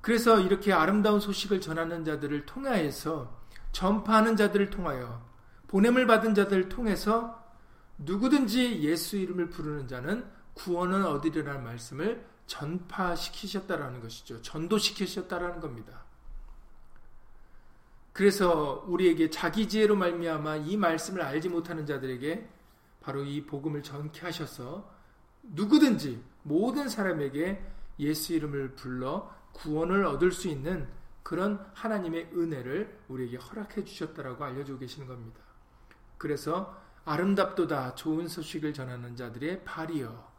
그래서 0.03 0.41
이렇게 0.41 0.73
아름다운 0.73 1.21
소식을 1.21 1.61
전하는 1.61 2.03
자들을 2.03 2.45
통하여서 2.45 3.39
전파하는 3.71 4.35
자들을 4.35 4.69
통하여 4.69 5.25
보냄을 5.67 6.05
받은 6.07 6.35
자들을 6.35 6.67
통해서 6.67 7.41
누구든지 7.99 8.81
예수 8.81 9.15
이름을 9.15 9.49
부르는 9.49 9.87
자는 9.87 10.29
구원을 10.55 11.05
얻으리라는 11.05 11.63
말씀을 11.63 12.27
전파시키셨다라는 12.47 14.01
것이죠. 14.01 14.41
전도시키셨다라는 14.41 15.61
겁니다. 15.61 16.03
그래서 18.11 18.83
우리에게 18.89 19.29
자기 19.29 19.69
지혜로 19.69 19.95
말미암아 19.95 20.57
이 20.57 20.75
말씀을 20.75 21.21
알지 21.21 21.47
못하는 21.47 21.85
자들에게 21.85 22.49
바로 22.99 23.23
이 23.23 23.45
복음을 23.45 23.81
전케 23.81 24.19
하셔서 24.19 24.91
누구든지 25.43 26.21
모든 26.43 26.89
사람에게 26.89 27.65
예수 27.99 28.33
이름을 28.33 28.75
불러 28.75 29.31
구원을 29.53 30.05
얻을 30.05 30.31
수 30.31 30.47
있는 30.47 30.87
그런 31.23 31.65
하나님의 31.73 32.31
은혜를 32.33 32.99
우리에게 33.07 33.37
허락해 33.37 33.85
주셨다라고 33.85 34.43
알려주고 34.43 34.79
계시는 34.79 35.07
겁니다. 35.07 35.39
그래서 36.17 36.77
아름답도다 37.05 37.95
좋은 37.95 38.27
소식을 38.27 38.73
전하는 38.73 39.15
자들의 39.15 39.63
발이여. 39.63 40.31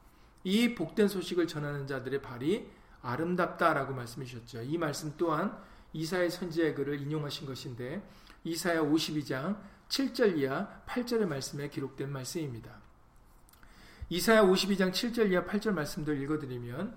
이 0.45 0.75
복된 0.75 1.09
소식을 1.09 1.47
전하는 1.47 1.87
자들의 1.87 2.21
발이 2.21 2.71
아름답다라고 3.03 3.95
말씀해 3.95 4.27
주셨죠. 4.27 4.63
이 4.63 4.79
말씀 4.79 5.15
또한 5.17 5.59
이사의 5.93 6.31
선지의 6.31 6.75
글을 6.75 7.01
인용하신 7.01 7.47
것인데 7.47 8.07
이사야 8.45 8.83
52장 8.83 9.59
7절 9.89 10.39
이하 10.39 10.69
8절의 10.87 11.27
말씀에 11.27 11.69
기록된 11.69 12.11
말씀입니다. 12.11 12.79
이사야 14.11 14.43
52장 14.43 14.91
7절 14.91 15.31
이하 15.31 15.45
8절 15.45 15.73
말씀들 15.73 16.21
읽어드리면 16.23 16.95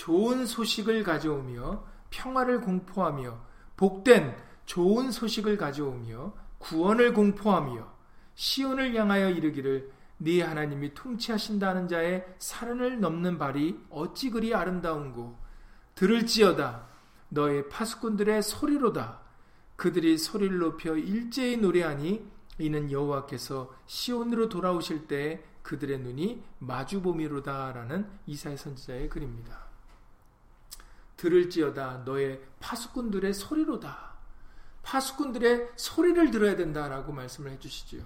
좋은 0.00 0.46
소식을 0.46 1.02
가져오며 1.04 1.84
평화를 2.08 2.62
공포하며 2.62 3.38
복된 3.76 4.34
좋은 4.64 5.10
소식을 5.10 5.58
가져오며 5.58 6.32
구원을 6.56 7.12
공포하며 7.12 7.86
시온을 8.34 8.94
향하여 8.94 9.28
이르기를 9.28 9.92
네 10.16 10.40
하나님이 10.40 10.94
통치하신다는 10.94 11.86
자의 11.88 12.24
사른을 12.38 13.00
넘는 13.00 13.36
발이 13.36 13.78
어찌 13.90 14.30
그리 14.30 14.54
아름다운고 14.54 15.36
들을지어다 15.96 16.86
너의 17.28 17.68
파수꾼들의 17.68 18.42
소리로다 18.42 19.20
그들이 19.76 20.16
소리를 20.16 20.56
높여 20.60 20.96
일제히 20.96 21.58
노래하니 21.58 22.24
이는 22.56 22.90
여호와께서 22.90 23.70
시온으로 23.84 24.48
돌아오실 24.48 25.08
때 25.08 25.44
그들의 25.60 25.98
눈이 25.98 26.42
마주보미로다라는 26.58 28.08
이사의 28.26 28.56
선지자의 28.56 29.10
글입니다. 29.10 29.69
들을지어다 31.20 32.04
너의 32.06 32.40
파수꾼들의 32.60 33.34
소리로다. 33.34 34.14
파수꾼들의 34.82 35.72
소리를 35.76 36.30
들어야 36.30 36.56
된다라고 36.56 37.12
말씀을 37.12 37.50
해주시지요. 37.52 38.02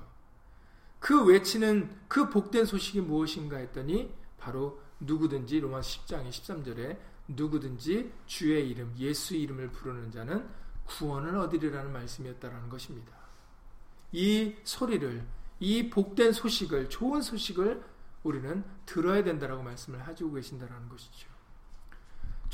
그 0.99 1.25
외치는 1.25 1.97
그 2.09 2.29
복된 2.29 2.65
소식이 2.65 3.03
무엇인가 3.03 3.59
했더니 3.59 4.13
바로 4.37 4.83
누구든지 4.99 5.61
로마 5.61 5.81
10장의 5.81 6.31
13절에 6.31 6.99
누구든지 7.29 8.13
주의 8.27 8.69
이름 8.69 8.93
예수 8.99 9.37
이름을 9.37 9.71
부르는 9.71 10.11
자는 10.11 10.49
구원을 10.85 11.37
얻으리라는 11.37 11.93
말씀이었다라는 11.93 12.69
것입니다. 12.69 13.13
이 14.11 14.57
소리를 14.65 15.25
이 15.61 15.89
복된 15.89 16.33
소식을 16.33 16.91
좋은 16.91 17.23
소식을 17.23 17.85
우리는 18.25 18.65
들어야 18.87 19.23
된다라고 19.23 19.63
말씀을 19.63 20.05
하시고 20.05 20.33
계신다라는 20.33 20.89
것이죠. 20.89 21.34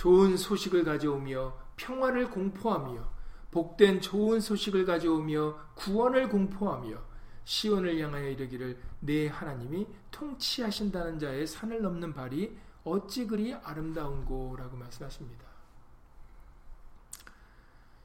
좋은 0.00 0.38
소식을 0.38 0.83
가져오며 0.83 1.54
평화를 1.76 2.30
공포하며 2.30 3.07
복된 3.50 4.00
좋은 4.00 4.40
소식을 4.40 4.87
가져오며 4.87 5.75
구원을 5.75 6.30
공포하며 6.30 6.97
시온을 7.45 8.00
향하여 8.00 8.30
이르기를 8.30 8.80
내 9.00 9.28
하나님이 9.28 9.87
통치하신다는 10.11 11.19
자의 11.19 11.47
산을 11.47 11.83
넘는 11.83 12.14
발이 12.14 12.57
어찌 12.83 13.26
그리 13.26 13.52
아름다운고라고 13.52 14.78
말씀하십니다. 14.78 15.45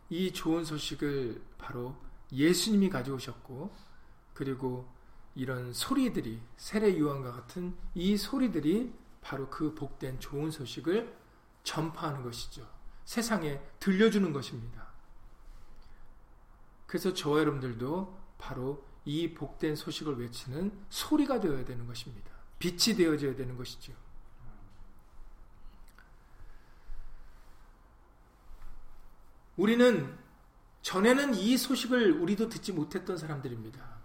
이 0.10 0.34
좋은 0.34 0.66
소식을 0.66 1.42
바로 1.58 1.96
예수님이 2.30 2.90
가져오셨고 2.90 3.74
그리고 4.34 4.86
이런 5.34 5.72
소리들이 5.72 6.42
세례 6.58 7.00
요한과 7.00 7.32
같은 7.32 7.74
이 7.94 8.18
소리들이 8.18 8.94
바로 9.22 9.50
그 9.50 9.74
복된 9.74 10.20
좋은 10.20 10.52
소식을 10.52 11.24
전파하는 11.66 12.24
것이죠. 12.24 12.66
세상에 13.04 13.60
들려주는 13.80 14.32
것입니다. 14.32 14.88
그래서 16.88 17.14
저와 17.14 17.40
여러분들도 17.40 18.18
바로 18.38 18.86
이 19.04 19.34
복된 19.34 19.76
소식을 19.76 20.18
외치는 20.20 20.86
소리가 20.90 21.42
되어야 21.42 21.66
되는 21.66 21.86
것입니다. 21.86 22.32
빛이 22.58 22.96
되어져야 22.96 23.36
되는 23.36 23.58
것이죠. 23.58 23.94
우리는 29.58 30.18
전에는 30.82 31.36
이 31.36 31.58
소식을 31.58 32.14
우리도 32.20 32.50
듣지 32.50 32.72
못했던 32.72 33.18
사람들입니다. 33.18 33.96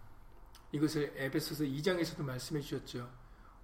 이것을 0.73 1.13
에베소서 1.17 1.65
2장에서도 1.65 2.23
말씀해 2.23 2.61
주셨죠. 2.61 3.11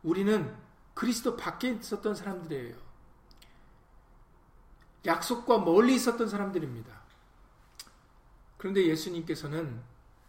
우리는 0.03 0.55
그리스도 0.95 1.37
밖에 1.37 1.71
있었던 1.71 2.15
사람들이에요. 2.15 2.86
약속과 5.05 5.59
멀리 5.59 5.95
있었던 5.95 6.29
사람들입니다. 6.29 6.93
그런데 8.57 8.87
예수님께서는 8.87 9.81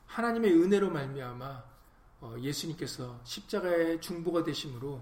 하나님의 0.07 0.53
은혜로 0.53 0.89
말미암아 0.89 1.63
어, 2.21 2.35
예수님께서 2.39 3.19
십자가의 3.23 4.01
중보가 4.01 4.43
되심으로 4.43 5.01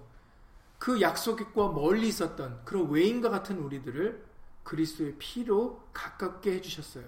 그 0.77 1.01
약속과 1.01 1.69
멀리 1.69 2.07
있었던 2.09 2.63
그런 2.65 2.89
외인과 2.89 3.29
같은 3.29 3.57
우리들을 3.59 4.25
그리스도의 4.63 5.15
피로 5.17 5.87
가깝게 5.93 6.51
해주셨어요. 6.53 7.05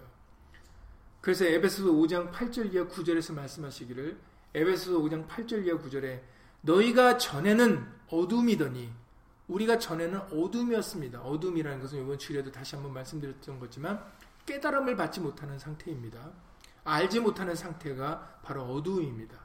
그래서 1.22 1.46
에베소서 1.46 1.92
5장 1.92 2.32
8절 2.32 2.74
이하 2.74 2.88
9절에서 2.88 3.34
말씀하시기를 3.34 4.18
에베소서 4.54 5.00
5장 5.00 5.28
8절 5.28 5.66
이하 5.66 5.78
9절에 5.78 6.22
너희가 6.62 7.18
전에는 7.18 7.86
어둠이더니 8.10 8.92
우리가 9.48 9.80
전에는 9.80 10.20
어둠이었습니다. 10.34 11.22
어둠이라는 11.22 11.80
것은 11.80 12.02
이번 12.02 12.18
주일에도 12.18 12.52
다시 12.52 12.76
한번 12.76 12.94
말씀드렸던 12.94 13.60
거지만 13.60 14.04
깨달음을 14.46 14.96
받지 14.96 15.20
못하는 15.20 15.58
상태입니다. 15.58 16.32
알지 16.84 17.20
못하는 17.20 17.56
상태가 17.56 18.40
바로 18.44 18.64
어두움입니다. 18.64 19.38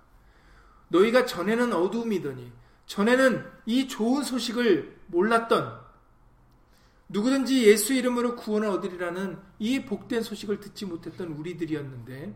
너희가 0.88 1.26
전에는 1.26 1.73
어두움이더니 1.73 2.52
전에는 2.87 3.50
이 3.66 3.88
좋은 3.88 4.23
소식을 4.23 5.00
몰랐던 5.06 5.80
누구든지 7.09 7.66
예수 7.66 7.92
이름으로 7.92 8.37
구원을 8.37 8.68
얻으리라는 8.68 9.38
이 9.59 9.85
복된 9.85 10.23
소식을 10.23 10.61
듣지 10.61 10.87
못했던 10.87 11.28
우리들이었는데 11.28 12.35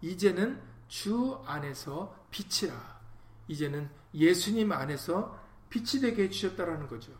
이제는 0.00 0.60
주 0.88 1.38
안에서 1.44 2.16
빛이라. 2.30 2.98
이제는 3.48 3.90
예수님 4.14 4.72
안에서 4.72 5.38
빛이 5.70 6.00
되게 6.00 6.24
해주셨다라는 6.24 6.88
거죠. 6.88 7.12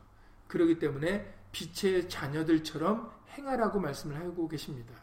그러기 0.46 0.78
때문에 0.78 1.34
빛의 1.52 2.08
자녀들처럼 2.08 3.12
행하라고 3.30 3.80
말씀을 3.80 4.16
하고 4.16 4.48
계십니다. 4.48 4.94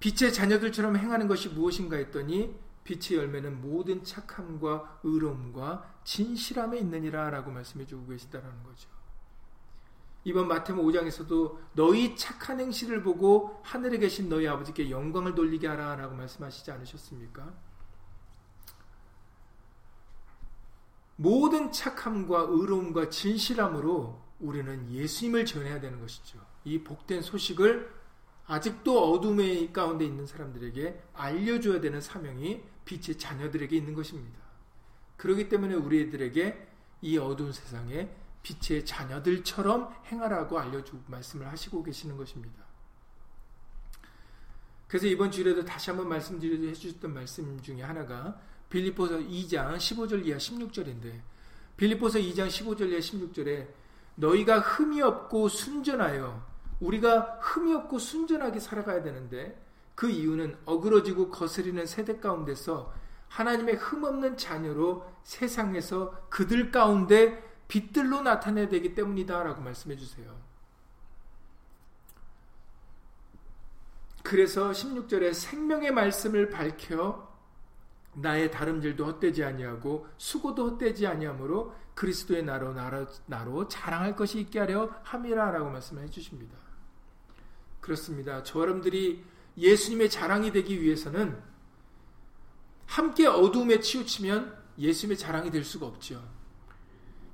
빛의 0.00 0.32
자녀들처럼 0.32 0.96
행하는 0.96 1.28
것이 1.28 1.50
무엇인가 1.50 1.96
했더니 1.96 2.54
빛의 2.84 3.18
열매는 3.18 3.60
모든 3.60 4.02
착함과 4.02 5.00
의로움과 5.04 6.00
진실함에 6.04 6.78
있느니라 6.78 7.30
라고 7.30 7.50
말씀해 7.50 7.86
주고 7.86 8.06
계시다라는 8.06 8.62
거죠. 8.62 8.88
이번 10.24 10.48
마태복 10.48 10.84
5장에서도 10.86 11.58
너희 11.74 12.16
착한 12.16 12.60
행실을 12.60 13.02
보고 13.02 13.60
하늘에 13.62 13.98
계신 13.98 14.28
너희 14.28 14.46
아버지께 14.46 14.90
영광을 14.90 15.34
돌리게 15.34 15.66
하라 15.66 15.96
라고 15.96 16.14
말씀하시지 16.14 16.70
않으셨습니까? 16.70 17.54
모든 21.20 21.70
착함과 21.70 22.46
의로움과 22.48 23.10
진실함으로 23.10 24.18
우리는 24.38 24.90
예수님을 24.90 25.44
전해야 25.44 25.78
되는 25.78 26.00
것이죠. 26.00 26.38
이 26.64 26.82
복된 26.82 27.20
소식을 27.20 27.92
아직도 28.46 29.12
어둠의 29.12 29.70
가운데 29.70 30.06
있는 30.06 30.26
사람들에게 30.26 31.02
알려줘야 31.12 31.82
되는 31.82 32.00
사명이 32.00 32.62
빛의 32.86 33.18
자녀들에게 33.18 33.76
있는 33.76 33.92
것입니다. 33.92 34.40
그렇기 35.18 35.50
때문에 35.50 35.74
우리들에게 35.74 36.68
이 37.02 37.18
어두운 37.18 37.52
세상에 37.52 38.08
빛의 38.42 38.86
자녀들처럼 38.86 39.94
행하라고 40.06 40.58
알려주고 40.58 41.02
말씀을 41.06 41.46
하시고 41.48 41.82
계시는 41.82 42.16
것입니다. 42.16 42.64
그래서 44.88 45.06
이번 45.06 45.30
주일에도 45.30 45.66
다시 45.66 45.90
한번 45.90 46.08
말씀드려 46.08 46.72
주셨던 46.72 47.12
말씀 47.12 47.60
중에 47.60 47.82
하나가 47.82 48.40
빌립보서 48.70 49.18
2장 49.18 49.76
15절 49.76 50.24
이하 50.26 50.38
16절인데 50.38 51.20
빌립보서 51.76 52.18
2장 52.18 52.46
15절 52.48 52.90
이하 52.90 53.00
16절에 53.00 53.68
너희가 54.14 54.60
흠이 54.60 55.02
없고 55.02 55.48
순전하여 55.48 56.48
우리가 56.80 57.38
흠이 57.40 57.74
없고 57.74 57.98
순전하게 57.98 58.60
살아가야 58.60 59.02
되는데 59.02 59.60
그 59.94 60.08
이유는 60.08 60.56
어그러지고 60.64 61.30
거스리는 61.30 61.84
세대 61.84 62.18
가운데서 62.18 62.94
하나님의 63.28 63.76
흠 63.76 64.04
없는 64.04 64.36
자녀로 64.36 65.06
세상에서 65.22 66.28
그들 66.30 66.70
가운데 66.70 67.42
빛들로 67.68 68.22
나타내야 68.22 68.68
되기 68.68 68.94
때문이다 68.94 69.42
라고 69.42 69.62
말씀해 69.62 69.96
주세요. 69.96 70.34
그래서 74.22 74.70
16절에 74.70 75.32
생명의 75.32 75.92
말씀을 75.92 76.50
밝혀 76.50 77.29
나의 78.14 78.50
다름질도 78.50 79.04
헛되지 79.04 79.44
아니하고 79.44 80.06
수고도 80.18 80.70
헛되지 80.70 81.06
아니하므로 81.06 81.74
그리스도의 81.94 82.42
나로 82.44 82.72
나로, 82.72 83.06
나로 83.26 83.68
자랑할 83.68 84.16
것이 84.16 84.40
있게 84.40 84.58
하려 84.58 84.90
함이라라고 85.02 85.70
말씀해 85.70 86.08
주십니다. 86.10 86.56
그렇습니다. 87.80 88.42
저 88.42 88.60
여러분들이 88.60 89.24
예수님의 89.56 90.10
자랑이 90.10 90.52
되기 90.52 90.80
위해서는 90.82 91.38
함께 92.86 93.26
어둠에 93.26 93.80
치우치면 93.80 94.58
예수님의 94.78 95.18
자랑이 95.18 95.50
될 95.50 95.64
수가 95.64 95.86
없죠. 95.86 96.22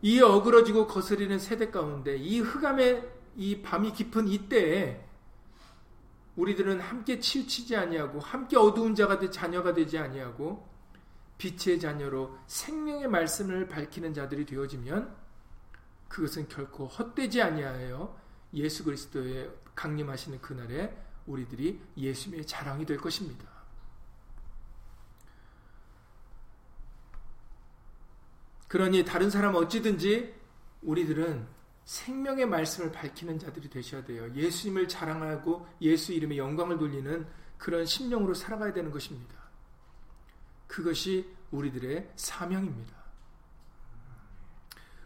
이 0.03 0.21
어그러지고 0.21 0.87
거스리는 0.87 1.39
세대 1.39 1.71
가운데 1.71 2.17
이 2.17 2.41
흑암의 2.41 3.09
이 3.37 3.63
밤이 3.63 3.93
깊은 3.93 4.29
이때에 4.29 5.06
우리들은 6.37 6.81
함께 6.81 7.19
치우치지 7.19 7.77
아니하고 7.77 8.21
함께 8.21 8.57
어두운 8.57 8.95
자가 8.95 9.19
되 9.19 9.31
자녀가 9.31 9.73
되지 9.73 9.99
아니하고 9.99 10.69
빛의 11.39 11.81
자녀로 11.81 12.39
생명의 12.47 13.09
말씀을 13.09 13.69
밝히는 13.69 14.15
자들이 14.15 14.47
되어지면 14.47 15.15
그것은 16.09 16.49
결코 16.49 16.87
헛되지 16.87 17.43
아니하여 17.43 18.19
예수 18.55 18.85
그리스도의 18.85 19.51
강림하시는 19.75 20.41
그날에 20.41 20.97
우리들이 21.27 21.81
예수님의 21.97 22.47
자랑이 22.47 22.87
될 22.87 22.97
것입니다. 22.99 23.45
그러니 28.69 29.05
다른 29.05 29.31
사람 29.31 29.55
어찌든지 29.55 30.35
우리들은 30.83 31.56
생명의 31.87 32.47
말씀을 32.47 32.91
밝히는 32.93 33.39
자들이 33.39 33.71
되셔야 33.71 34.05
돼요. 34.05 34.29
예수님을 34.35 34.89
자랑하고 34.89 35.67
예수 35.81 36.13
이름의 36.13 36.37
영광을 36.37 36.79
돌리는 36.79 37.27
그런 37.57 37.87
심령으로 37.87 38.35
살아가야 38.35 38.73
되는 38.73 38.91
것입니다. 38.91 39.35
그것이 40.67 41.33
우리들의 41.53 42.11
사명입니다. 42.17 42.95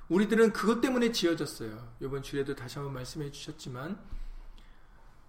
우리들은 0.08 0.52
그것 0.52 0.80
때문에 0.80 1.12
지어졌어요. 1.12 1.96
이번 2.00 2.22
주에도 2.22 2.56
다시 2.56 2.78
한번 2.78 2.94
말씀해 2.94 3.30
주셨지만 3.30 4.00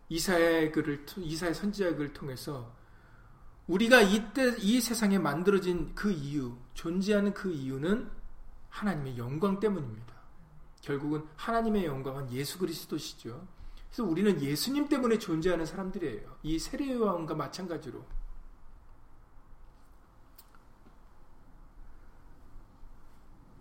이사의 0.08 0.72
글을 0.72 1.06
이사의 1.18 1.54
선지자의 1.54 1.96
글을 1.96 2.14
통해서 2.14 2.74
우리가 3.68 4.02
이때 4.02 4.56
이 4.60 4.80
세상에 4.80 5.20
만들어진 5.20 5.94
그 5.96 6.12
이유, 6.12 6.58
존재하는 6.74 7.34
그 7.34 7.52
이유는 7.52 8.10
하나님의 8.70 9.18
영광 9.18 9.60
때문입니다. 9.60 10.11
결국은 10.82 11.28
하나님의 11.36 11.86
영광은 11.86 12.32
예수 12.32 12.60
그리스도시죠. 12.60 13.48
그래서 13.88 14.04
우리는 14.04 14.42
예수님 14.42 14.88
때문에 14.88 15.18
존재하는 15.20 15.66
사람들이에요. 15.66 16.38
이 16.44 16.58
세례요한과 16.58 17.36
마찬가지로. 17.36 18.04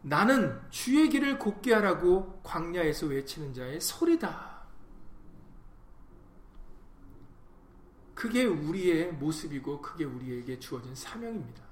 나는 0.03 0.59
주의 0.71 1.11
길을 1.11 1.39
곱게 1.39 1.75
하라고 1.75 2.41
광야에서 2.43 3.07
외치는 3.07 3.53
자의 3.53 3.81
소리다. 3.81 4.61
그게 8.15 8.45
우리의 8.45 9.13
모습이고 9.13 9.81
그게 9.81 10.05
우리에게 10.05 10.59
주어진 10.59 10.95
사명입니다. 10.95 11.70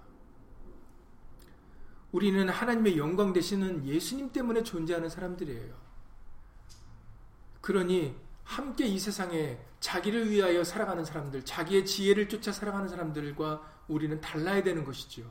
우리는 2.12 2.49
하나님의 2.49 2.97
영광 2.97 3.33
되시는 3.33 3.85
예수님 3.85 4.33
때문에 4.33 4.62
존재하는 4.62 5.09
사람들이에요. 5.09 5.75
그러니 7.61 8.16
함께 8.44 8.87
이 8.87 8.99
세상에 8.99 9.59
자기를 9.81 10.31
위하여 10.31 10.64
살아가는 10.64 11.05
사람들, 11.05 11.44
자기의 11.44 11.85
지혜를 11.85 12.29
쫓아 12.29 12.51
살아가는 12.51 12.88
사람들과 12.88 13.85
우리는 13.88 14.21
달라야 14.21 14.62
되는 14.62 14.85
것이지요. 14.85 15.31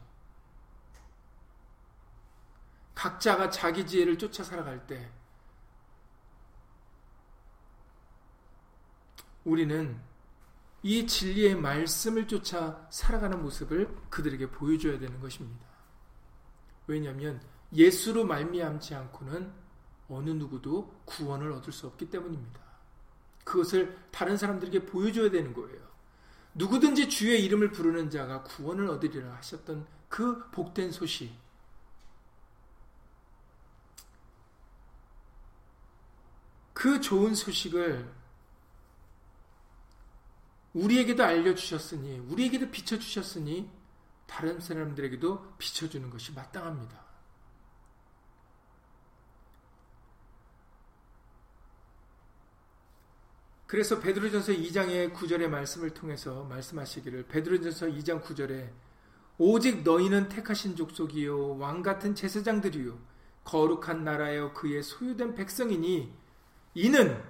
각자가 2.94 3.50
자기 3.50 3.86
지혜를 3.86 4.18
쫓아 4.18 4.44
살아갈 4.44 4.86
때 4.88 5.12
우리는 9.44 10.00
이 10.84 11.06
진리의 11.08 11.56
말씀을 11.56 12.28
쫓아 12.28 12.88
살아가는 12.90 13.42
모습을 13.42 13.96
그들에게 14.10 14.52
보여줘야 14.52 15.00
되는 15.00 15.20
것입니다. 15.20 15.67
왜냐하면 16.88 17.42
예수로 17.74 18.26
말미암지 18.26 18.96
않고는 18.96 19.52
어느 20.10 20.30
누구도 20.30 21.02
구원을 21.06 21.52
얻을 21.52 21.74
수 21.74 21.86
없기 21.88 22.10
때문입니다. 22.10 22.62
그것을 23.44 23.98
다른 24.12 24.38
사람들에게 24.38 24.86
보여줘야 24.86 25.30
되는 25.30 25.54
거예요. 25.54 25.88
누구든지 26.56 27.10
주의 27.10 27.44
이름을 27.46 27.72
부르는 27.72 28.10
자가 28.10 28.44
구원을 28.44 28.90
얻으리라 28.90 29.36
하셨던 29.36 29.86
그 30.10 30.50
복된 30.52 30.92
소식, 30.92 31.32
그 36.74 37.02
좋은 37.02 37.36
소식을 37.36 38.08
우리에게도 40.74 41.24
알려주셨으니, 41.24 42.20
우리에게도 42.20 42.70
비춰주셨으니, 42.70 43.70
다른 44.28 44.60
사람들에게도 44.60 45.56
비춰주는 45.58 46.10
것이 46.10 46.34
마땅합니다. 46.34 47.08
그래서 53.66 54.00
베드로전서 54.00 54.54
2장의 54.54 55.14
9절의 55.14 55.50
말씀을 55.50 55.90
통해서 55.90 56.44
말씀하시기를 56.46 57.28
베드로전서 57.28 57.88
2장 57.88 58.24
9절에 58.24 58.72
오직 59.38 59.84
너희는 59.84 60.30
택하신 60.30 60.76
족속이요 60.78 61.58
왕 61.58 61.82
같은 61.82 62.16
제사장들이요 62.16 62.98
거룩한 63.44 64.04
나라여 64.04 64.54
그의 64.54 64.82
소유된 64.84 65.36
백성이니 65.36 66.14
이는 66.76 67.22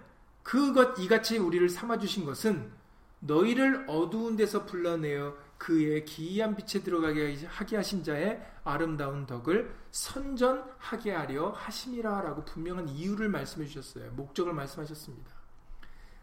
그것 0.43 0.99
이같이 0.99 1.37
우리를 1.37 1.67
삼아 1.69 1.97
주신 1.97 2.23
것은 2.23 2.71
너희를 3.19 3.85
어두운 3.89 4.35
데서 4.35 4.65
불러내어 4.65 5.35
그의 5.57 6.05
기이한 6.05 6.55
빛에 6.55 6.83
들어가게 6.83 7.45
하게 7.45 7.77
하신 7.77 8.03
자의 8.03 8.41
아름다운 8.63 9.25
덕을 9.25 9.73
선전하게 9.91 11.11
하려 11.11 11.49
하심이라 11.51 12.21
라고 12.21 12.45
분명한 12.45 12.89
이유를 12.89 13.29
말씀해 13.29 13.65
주셨어요. 13.67 14.11
목적을 14.11 14.53
말씀하셨습니다. 14.53 15.31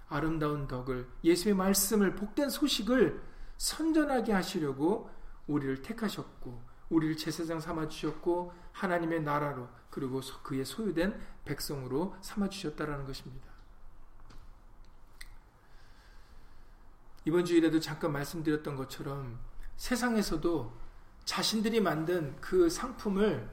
아름다운 0.09 0.69
덕을 0.69 1.09
예수의 1.25 1.55
말씀을 1.55 2.15
복된 2.15 2.51
소식을 2.51 3.21
선전하게 3.57 4.33
하시려고 4.33 5.11
우리를 5.47 5.83
택하셨고 5.83 6.63
우리를 6.91 7.17
제사장 7.17 7.61
삼아 7.61 7.89
주셨고 7.89 8.53
하나님의 8.73 9.23
나라로 9.23 9.69
그리고 9.91 10.21
그의 10.43 10.65
소유된 10.65 11.19
백성으로 11.45 12.17
삼아 12.21 12.49
주셨다라는 12.49 13.07
것입니다. 13.07 13.54
이번 17.25 17.45
주일에도 17.45 17.81
잠깐 17.81 18.13
말씀드렸던 18.13 18.77
것처럼 18.77 19.39
세상에서도 19.77 20.73
자신들이 21.25 21.81
만든 21.81 22.37
그 22.41 22.69
상품을 22.69 23.51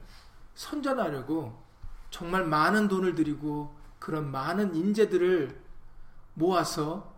선전하려고 0.54 1.62
정말 2.10 2.44
많은 2.44 2.88
돈을 2.88 3.14
들이고 3.14 3.74
그런 3.98 4.30
많은 4.30 4.74
인재들을 4.74 5.58
모아서 6.34 7.16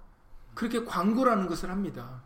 그렇게 0.55 0.85
광고라는 0.85 1.49
것을 1.49 1.71
합니다. 1.71 2.23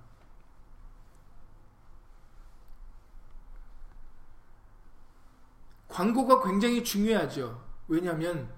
광고가 5.88 6.43
굉장히 6.47 6.85
중요하죠. 6.85 7.64
왜냐하면 7.88 8.53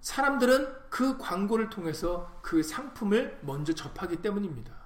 사람들은 0.00 0.90
그 0.90 1.16
광고를 1.16 1.70
통해서 1.70 2.40
그 2.42 2.62
상품을 2.62 3.38
먼저 3.42 3.72
접하기 3.72 4.16
때문입니다. 4.16 4.83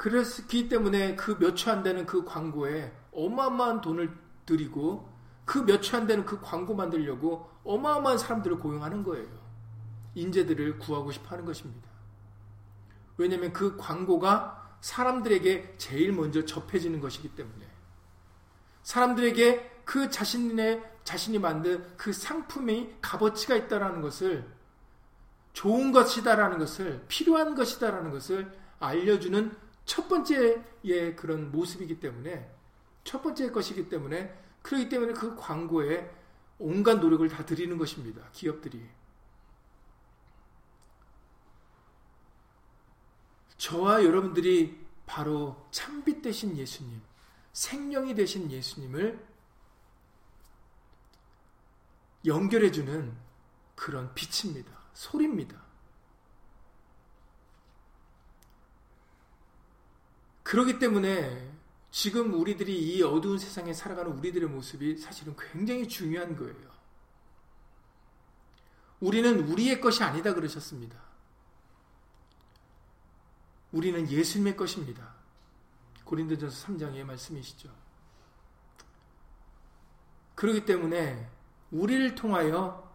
그렇기 0.00 0.70
때문에 0.70 1.14
그 1.14 1.36
몇 1.38 1.54
초 1.56 1.70
안 1.70 1.82
되는 1.82 2.06
그 2.06 2.24
광고에 2.24 2.90
어마어마한 3.12 3.82
돈을 3.82 4.10
들이고 4.46 5.06
그 5.44 5.58
몇 5.66 5.82
초 5.82 5.98
안 5.98 6.06
되는 6.06 6.24
그 6.24 6.40
광고 6.40 6.74
만들려고 6.74 7.50
어마어마한 7.64 8.16
사람들을 8.16 8.58
고용하는 8.60 9.02
거예요. 9.02 9.28
인재들을 10.14 10.78
구하고 10.78 11.12
싶어 11.12 11.28
하는 11.32 11.44
것입니다. 11.44 11.90
왜냐하면 13.18 13.52
그 13.52 13.76
광고가 13.76 14.78
사람들에게 14.80 15.74
제일 15.76 16.14
먼저 16.14 16.46
접해지는 16.46 17.00
것이기 17.00 17.34
때문에 17.34 17.66
사람들에게 18.82 19.82
그 19.84 20.08
자신의 20.08 20.82
자신이 21.04 21.38
만든 21.38 21.86
그 21.98 22.14
상품이 22.14 22.96
값어치가 23.02 23.54
있다라는 23.54 24.00
것을 24.00 24.50
좋은 25.52 25.92
것이다라는 25.92 26.58
것을 26.58 27.04
필요한 27.06 27.54
것이다라는 27.54 28.10
것을 28.12 28.50
알려주는 28.78 29.68
첫 29.84 30.08
번째의 30.08 31.16
그런 31.16 31.50
모습이기 31.50 32.00
때문에 32.00 32.50
첫 33.04 33.22
번째 33.22 33.50
것이기 33.50 33.88
때문에 33.88 34.38
그렇기 34.62 34.88
때문에 34.88 35.12
그 35.12 35.34
광고에 35.36 36.10
온갖 36.58 36.96
노력을 37.00 37.26
다 37.28 37.44
드리는 37.44 37.76
것입니다. 37.78 38.28
기업들이. 38.32 38.86
저와 43.56 44.04
여러분들이 44.04 44.86
바로 45.06 45.66
참빛 45.70 46.22
되신 46.22 46.56
예수님, 46.56 47.00
생명이 47.52 48.14
되신 48.14 48.50
예수님을 48.50 49.26
연결해주는 52.24 53.16
그런 53.74 54.14
빛입니다. 54.14 54.72
소리입니다. 54.92 55.69
그렇기 60.50 60.80
때문에 60.80 61.48
지금 61.92 62.34
우리들이 62.34 62.76
이 62.76 63.02
어두운 63.04 63.38
세상에 63.38 63.72
살아가는 63.72 64.10
우리들의 64.10 64.48
모습이 64.48 64.96
사실은 64.96 65.36
굉장히 65.38 65.86
중요한 65.86 66.34
거예요. 66.34 66.68
우리는 68.98 69.48
우리의 69.48 69.80
것이 69.80 70.02
아니다 70.02 70.34
그러셨습니다. 70.34 71.00
우리는 73.70 74.10
예수님의 74.10 74.56
것입니다. 74.56 75.14
고린도전서 76.02 76.66
3장의 76.66 77.04
말씀이시죠. 77.04 77.72
그렇기 80.34 80.64
때문에 80.64 81.30
우리를 81.70 82.16
통하여 82.16 82.92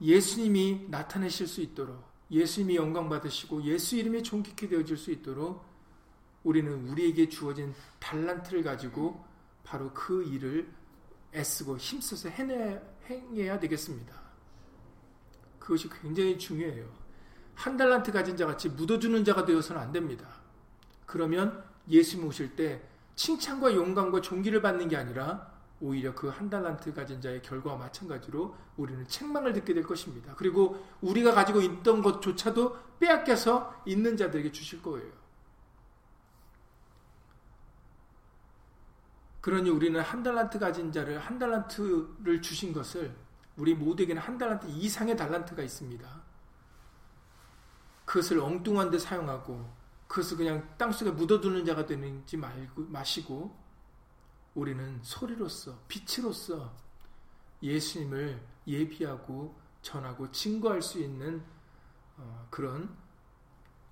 예수님이 0.00 0.86
나타내실 0.88 1.48
수 1.48 1.60
있도록 1.62 2.08
예수님이 2.30 2.76
영광 2.76 3.08
받으시고 3.08 3.64
예수 3.64 3.96
이름이 3.96 4.22
존귀케 4.22 4.68
되어질 4.68 4.96
수 4.96 5.10
있도록 5.10 5.75
우리는 6.46 6.88
우리에게 6.88 7.28
주어진 7.28 7.74
달란트를 7.98 8.62
가지고 8.62 9.24
바로 9.64 9.92
그 9.92 10.22
일을 10.22 10.72
애쓰고 11.34 11.76
힘써서 11.76 12.28
해내, 12.28 12.80
행해야 13.10 13.58
되겠습니다. 13.58 14.14
그것이 15.58 15.88
굉장히 15.88 16.38
중요해요. 16.38 16.88
한 17.56 17.76
달란트 17.76 18.12
가진 18.12 18.36
자 18.36 18.46
같이 18.46 18.68
묻어주는 18.68 19.24
자가 19.24 19.44
되어서는 19.44 19.82
안 19.82 19.90
됩니다. 19.90 20.24
그러면 21.04 21.64
예수님 21.88 22.28
오실 22.28 22.54
때 22.54 22.80
칭찬과 23.16 23.74
영광과 23.74 24.20
존귀를 24.20 24.62
받는 24.62 24.88
게 24.88 24.96
아니라 24.96 25.50
오히려 25.80 26.14
그 26.14 26.28
한 26.28 26.48
달란트 26.48 26.94
가진 26.94 27.20
자의 27.20 27.42
결과와 27.42 27.76
마찬가지로 27.76 28.54
우리는 28.76 29.04
책망을 29.08 29.52
듣게 29.52 29.74
될 29.74 29.82
것입니다. 29.82 30.32
그리고 30.36 30.86
우리가 31.00 31.32
가지고 31.34 31.60
있던 31.60 32.02
것조차도 32.02 32.76
빼앗겨서 33.00 33.82
있는 33.84 34.16
자들에게 34.16 34.52
주실 34.52 34.80
거예요. 34.80 35.25
그러니 39.46 39.70
우리는 39.70 40.00
한 40.00 40.24
달란트 40.24 40.58
가진 40.58 40.90
자를 40.90 41.20
한 41.20 41.38
달란트를 41.38 42.42
주신 42.42 42.72
것을 42.72 43.14
우리 43.56 43.76
모두에게는 43.76 44.20
한 44.20 44.36
달란트 44.38 44.66
이상의 44.66 45.16
달란트가 45.16 45.62
있습니다. 45.62 46.22
그것을 48.04 48.40
엉뚱한 48.40 48.90
데 48.90 48.98
사용하고 48.98 49.72
그것을 50.08 50.38
그냥 50.38 50.68
땅속에 50.76 51.12
묻어두는 51.12 51.64
자가 51.64 51.86
되는지 51.86 52.36
말고 52.36 52.86
마시고 52.86 53.56
우리는 54.56 54.98
소리로서 55.04 55.78
빛으로서 55.86 56.74
예수님을 57.62 58.42
예비하고 58.66 59.56
전하고 59.80 60.32
증거할 60.32 60.82
수 60.82 60.98
있는 60.98 61.40
어, 62.16 62.48
그런 62.50 62.92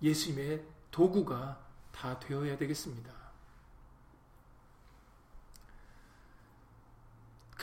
예수님의 0.03 0.67
도구가 0.91 1.65
다 1.93 2.19
되어야 2.19 2.59
되겠습니다. 2.59 3.24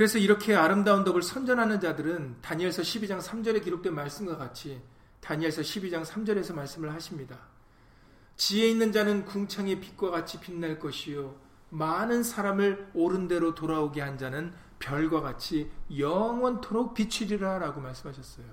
그래서 0.02 0.18
이렇게 0.18 0.56
아름다운 0.56 1.04
덕을 1.04 1.22
선전하는 1.22 1.80
자들은 1.80 2.42
다니엘서 2.42 2.82
12장 2.82 3.22
3절에 3.22 3.64
기록된 3.64 3.94
말씀과 3.94 4.36
같이 4.36 4.82
다니엘서 5.20 5.62
12장 5.62 6.04
3절에서 6.04 6.56
말씀을 6.56 6.92
하십니다. 6.92 7.38
지혜 8.36 8.68
있는 8.68 8.92
자는 8.92 9.26
궁창의 9.26 9.80
빛과 9.80 10.10
같이 10.10 10.40
빛날 10.40 10.80
것이요 10.80 11.36
많은 11.70 12.24
사람을 12.24 12.90
옳은 12.96 13.28
대로 13.28 13.54
돌아오게 13.54 14.02
한 14.02 14.18
자는 14.18 14.56
별과 14.80 15.22
같이 15.22 15.70
영원토록 15.96 16.96
비추리라 16.96 17.60
라고 17.60 17.80
말씀하셨어요. 17.80 18.48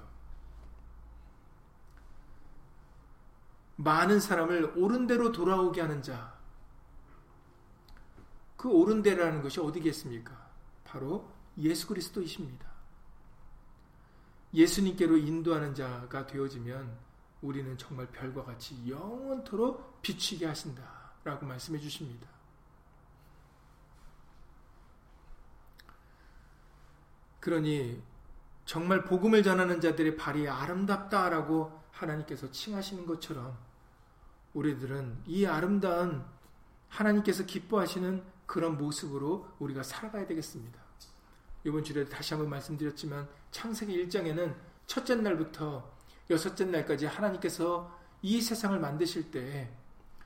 많은 3.76 4.20
사람을 4.20 4.74
옳은 4.76 5.06
대로 5.06 5.32
돌아오게 5.32 5.80
하는 5.80 6.02
자. 6.02 6.34
그 8.58 8.68
옳은 8.68 9.00
대라는 9.00 9.40
것이 9.40 9.60
어디겠습니까? 9.60 10.36
바로 10.84 11.37
예수 11.58 11.86
그리스도이십니다. 11.86 12.66
예수님께로 14.54 15.16
인도하는 15.16 15.74
자가 15.74 16.26
되어지면 16.26 16.96
우리는 17.42 17.76
정말 17.76 18.06
별과 18.08 18.44
같이 18.44 18.76
영원토록 18.88 20.02
비추게 20.02 20.46
하신다. 20.46 20.98
라고 21.24 21.44
말씀해 21.46 21.78
주십니다. 21.78 22.26
그러니 27.40 28.02
정말 28.64 29.04
복음을 29.04 29.42
전하는 29.42 29.80
자들의 29.80 30.16
발이 30.16 30.48
아름답다라고 30.48 31.82
하나님께서 31.92 32.50
칭하시는 32.50 33.06
것처럼 33.06 33.56
우리들은 34.54 35.22
이 35.26 35.46
아름다운 35.46 36.24
하나님께서 36.88 37.44
기뻐하시는 37.44 38.24
그런 38.46 38.78
모습으로 38.78 39.48
우리가 39.58 39.82
살아가야 39.82 40.26
되겠습니다. 40.26 40.87
이번 41.68 41.84
주에 41.84 42.04
다시 42.06 42.32
한번 42.32 42.48
말씀드렸지만 42.50 43.28
창세기 43.50 44.06
1장에는 44.06 44.54
첫째 44.86 45.14
날부터 45.16 45.96
여섯째 46.30 46.64
날까지 46.64 47.06
하나님께서 47.06 47.94
이 48.22 48.40
세상을 48.40 48.78
만드실 48.80 49.30
때 49.30 49.70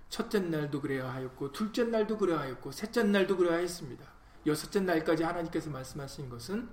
첫째 0.08 0.38
날도 0.38 0.80
그래야 0.80 1.12
하였고 1.12 1.52
둘째 1.52 1.84
날도 1.84 2.16
그래야 2.18 2.40
하였고 2.40 2.70
셋째 2.70 3.02
날도 3.02 3.36
그래야 3.36 3.56
했습니다. 3.56 4.04
여섯째 4.46 4.80
날까지 4.80 5.24
하나님께서 5.24 5.70
말씀하신 5.70 6.28
것은 6.28 6.68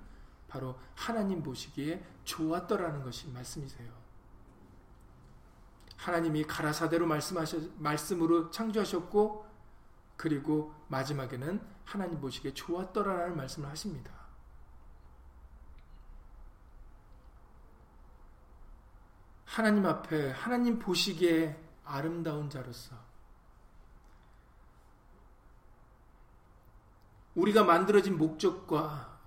바로 0.48 0.78
하나님 0.96 1.42
보시기에 1.42 2.04
좋았더라는 2.24 3.04
것이 3.04 3.28
말씀이세요. 3.30 3.92
하나님이 5.98 6.44
가라사대로 6.44 7.08
말씀하셔 7.08 7.60
말씀으로 7.78 8.52
창조하셨고 8.52 9.46
그리고 10.16 10.74
마지막에는 10.90 11.62
하나님 11.86 12.20
보시기에 12.20 12.54
좋았더라라는 12.54 13.36
말씀을 13.36 13.70
하십니다. 13.70 14.19
하나님 19.50 19.84
앞에 19.88 20.30
하나님 20.30 20.78
보시기에 20.78 21.60
아름다운 21.84 22.52
자로서 22.52 22.96
우리가 27.34 27.64
만들어진 27.64 28.16
목적과 28.16 29.20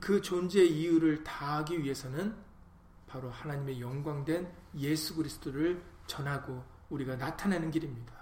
그 0.00 0.20
존재의 0.20 0.72
이유를 0.72 1.22
다하기 1.22 1.80
위해서는 1.84 2.36
바로 3.06 3.30
하나님의 3.30 3.80
영광된 3.80 4.52
예수 4.78 5.14
그리스도를 5.14 5.80
전하고 6.08 6.64
우리가 6.90 7.14
나타내는 7.14 7.70
길입니다. 7.70 8.12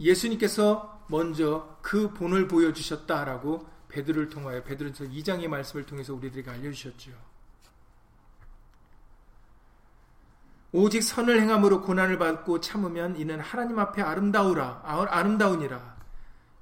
예수님께서 0.00 1.04
먼저 1.08 1.78
그 1.82 2.14
본을 2.14 2.48
보여주셨다라고 2.48 3.68
베드로를 3.88 4.30
통하여 4.30 4.62
베드로서 4.62 5.04
2장의 5.04 5.48
말씀을 5.48 5.84
통해서 5.84 6.14
우리들에게 6.14 6.50
알려주셨죠. 6.50 7.31
오직 10.72 11.02
선을 11.02 11.40
행함으로 11.40 11.82
고난을 11.82 12.18
받고 12.18 12.60
참으면 12.60 13.16
이는 13.16 13.38
하나님 13.40 13.78
앞에 13.78 14.00
아름다우라 14.00 14.82
아름다우니라 14.84 15.92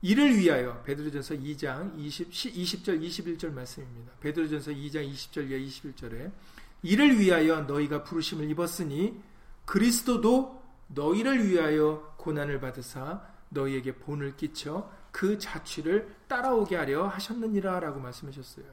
이를 0.03 0.37
위하여 0.37 0.83
베드로전서 0.83 1.35
2장 1.35 1.97
20, 1.97 2.31
20절 2.31 3.01
21절 3.01 3.53
말씀입니다. 3.53 4.13
베드로전서 4.21 4.73
2장 4.73 5.13
20절 5.13 5.51
21절에 5.51 6.33
이를 6.83 7.19
위하여 7.19 7.61
너희가 7.63 8.03
부르심을 8.03 8.51
입었으니 8.51 9.23
그리스도도 9.67 10.61
너희를 10.89 11.47
위하여 11.47 12.15
고난을 12.17 12.61
받으사 12.61 13.23
너희에게 13.51 13.97
본을 13.97 14.37
끼쳐 14.37 14.91
그 15.13 15.39
자취를 15.39 16.17
따라오게 16.29 16.77
하려 16.77 17.07
하셨느니라 17.09 17.81
라고 17.81 18.01
말씀하셨어요. 18.01 18.65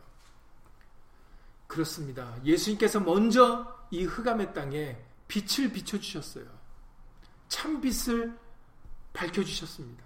그렇습니다. 1.67 2.35
예수님께서 2.45 3.01
먼저 3.01 3.75
이 3.91 4.05
흑암의 4.05 4.53
땅에 4.53 4.97
빛을 5.27 5.71
비춰주셨어요. 5.71 6.45
참 7.47 7.81
빛을 7.81 8.37
밝혀주셨습니다. 9.13 10.05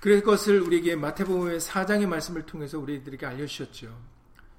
그것을 0.00 0.60
우리에게 0.62 0.96
마태복음의 0.96 1.60
4장의 1.60 2.06
말씀을 2.06 2.46
통해서 2.46 2.78
우리들에게 2.78 3.26
알려주셨죠. 3.26 3.94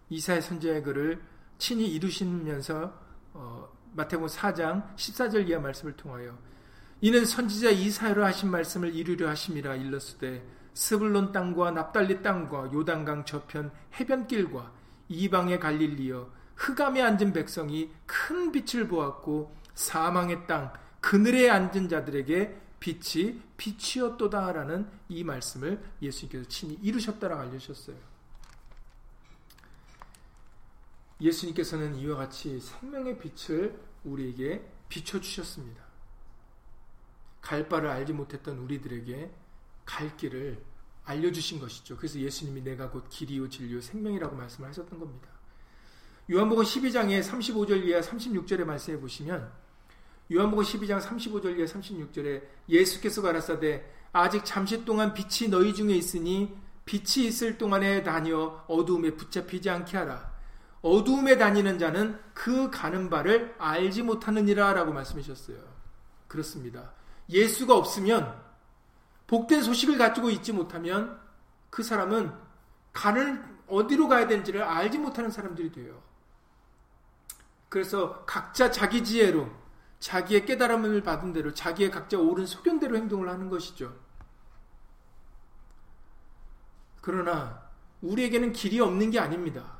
이사의 0.10 0.42
선제의 0.42 0.84
글을 0.84 1.22
친히 1.58 1.88
이루시면서 1.88 2.94
어, 3.34 3.68
마태복음 3.94 4.28
4장 4.28 4.96
14절 4.96 5.50
이하 5.50 5.60
말씀을 5.60 5.96
통하여 5.96 6.38
이는 7.02 7.26
선지자 7.26 7.72
이사야로 7.72 8.24
하신 8.26 8.52
말씀을 8.52 8.94
이루려 8.94 9.30
하심이라 9.30 9.76
일렀으되 9.76 10.46
스불론 10.74 11.32
땅과 11.32 11.72
납달리 11.72 12.22
땅과 12.22 12.72
요단강 12.74 13.26
저편 13.26 13.72
해변길과 14.00 14.81
이방의 15.12 15.60
갈릴리여 15.60 16.32
흑암에 16.56 17.02
앉은 17.02 17.34
백성이 17.34 17.91
큰 18.06 18.52
빛을 18.52 18.88
보았고 18.88 19.56
사망의 19.74 20.47
땅 20.47 20.71
그늘에 21.02 21.50
앉은 21.50 21.89
자들에게 21.89 22.60
빛이 22.80 23.41
빛이었도다라는 23.58 24.89
이 25.10 25.24
말씀을 25.24 25.84
예수님께서 26.02 26.47
친히 26.47 26.74
이루셨다라고 26.82 27.41
알려주셨어요. 27.41 27.95
예수님께서는 31.19 31.95
이와 31.97 32.17
같이 32.17 32.60
생명의 32.60 33.19
빛을 33.19 33.80
우리에게 34.04 34.67
비춰주셨습니다. 34.89 35.84
갈 37.41 37.69
바를 37.69 37.89
알지 37.89 38.13
못했던 38.13 38.58
우리들에게 38.58 39.32
갈 39.86 40.17
길을 40.17 40.63
알려주신 41.04 41.60
것이죠. 41.60 41.98
그래서 41.98 42.20
예수님이 42.20 42.62
내가 42.62 42.90
곧 42.90 43.06
길이요 43.10 43.50
진리요 43.50 43.82
생명이라고 43.82 44.36
말씀을 44.36 44.70
하셨던 44.70 45.00
겁니다. 45.00 45.28
요한복음 46.30 46.64
12장에 46.64 47.22
35절 47.22 47.86
이하 47.86 48.00
36절의 48.02 48.64
말씀해 48.64 49.00
보시면 49.00 49.52
요한복음 50.32 50.64
12장 50.64 51.02
35절 51.02 51.58
이하 51.58 51.66
36절에 51.66 52.44
예수께서 52.70 53.22
가라사대 53.22 53.84
아직 54.14 54.46
잠시 54.46 54.86
동안 54.86 55.14
빛이 55.14 55.50
너희 55.50 55.74
중에 55.74 55.94
있으니 55.94 56.56
빛이 56.86 57.28
있을 57.28 57.58
동안에 57.58 58.04
다녀 58.04 58.64
어두움에 58.68 59.12
붙잡히지 59.12 59.70
않게 59.70 59.98
하라. 59.98 60.32
어두움에 60.82 61.38
다니는 61.38 61.78
자는 61.80 62.20
그 62.34 62.72
가는 62.72 63.10
바를 63.10 63.56
알지 63.58 64.04
못하느니라 64.04 64.74
라고 64.74 64.92
말씀하셨어요. 64.92 65.58
그렇습니다. 66.28 66.92
예수가 67.30 67.76
없으면 67.76 68.51
복된 69.32 69.63
소식을 69.63 69.98
가지고 69.98 70.30
있지 70.30 70.52
못하면 70.52 71.17
그 71.70 71.84
사람은 71.84 72.34
가는 72.91 73.41
어디로 73.65 74.10
가야 74.10 74.28
되는지를 74.28 74.62
알지 74.62 74.98
못하는 74.98 75.32
사람들이 75.32 75.72
돼요. 75.72 76.04
그래서 77.70 78.26
각자 78.26 78.70
자기 78.72 79.06
지혜로 79.06 79.50
자기의 80.00 80.46
깨달음을 80.46 81.02
받은 81.04 81.32
대로 81.32 81.54
자기의 81.54 81.91
각자 81.91 82.20
옳은 82.20 82.46
소견대로 82.46 82.98
행동을 82.98 83.30
하는 83.30 83.50
것이죠. 83.50 83.98
그러나 87.00 87.70
우리에게는 88.02 88.52
길이 88.52 88.82
없는 88.82 89.12
게 89.12 89.20
아닙니다. 89.20 89.78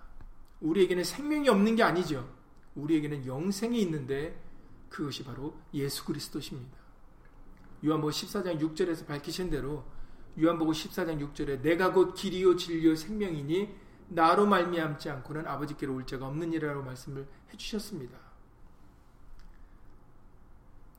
우리에게는 0.62 1.04
생명이 1.04 1.50
없는 1.50 1.76
게 1.76 1.84
아니죠. 1.84 2.34
우리에게는 2.76 3.26
영생이 3.26 3.82
있는데 3.82 4.42
그것이 4.88 5.26
바로 5.26 5.60
예수 5.74 6.06
그리스도십니다. 6.06 6.81
요한복음 7.86 8.12
14장 8.12 8.60
6절에서 8.60 9.08
밝히신 9.08 9.50
대로 9.50 9.84
요한복음 10.40 10.74
14장 10.74 11.34
6절에 11.34 11.62
내가 11.62 11.92
곧 11.92 12.14
길이요 12.14 12.56
진리요 12.56 12.96
생명이니 12.96 13.70
나로 14.10 14.46
말미암지 14.46 15.10
않고는 15.10 15.48
아버지께로 15.48 15.96
올 15.96 16.06
자가 16.06 16.28
없느니라고 16.28 16.84
말씀을 16.84 17.28
해주셨습니다. 17.54 18.18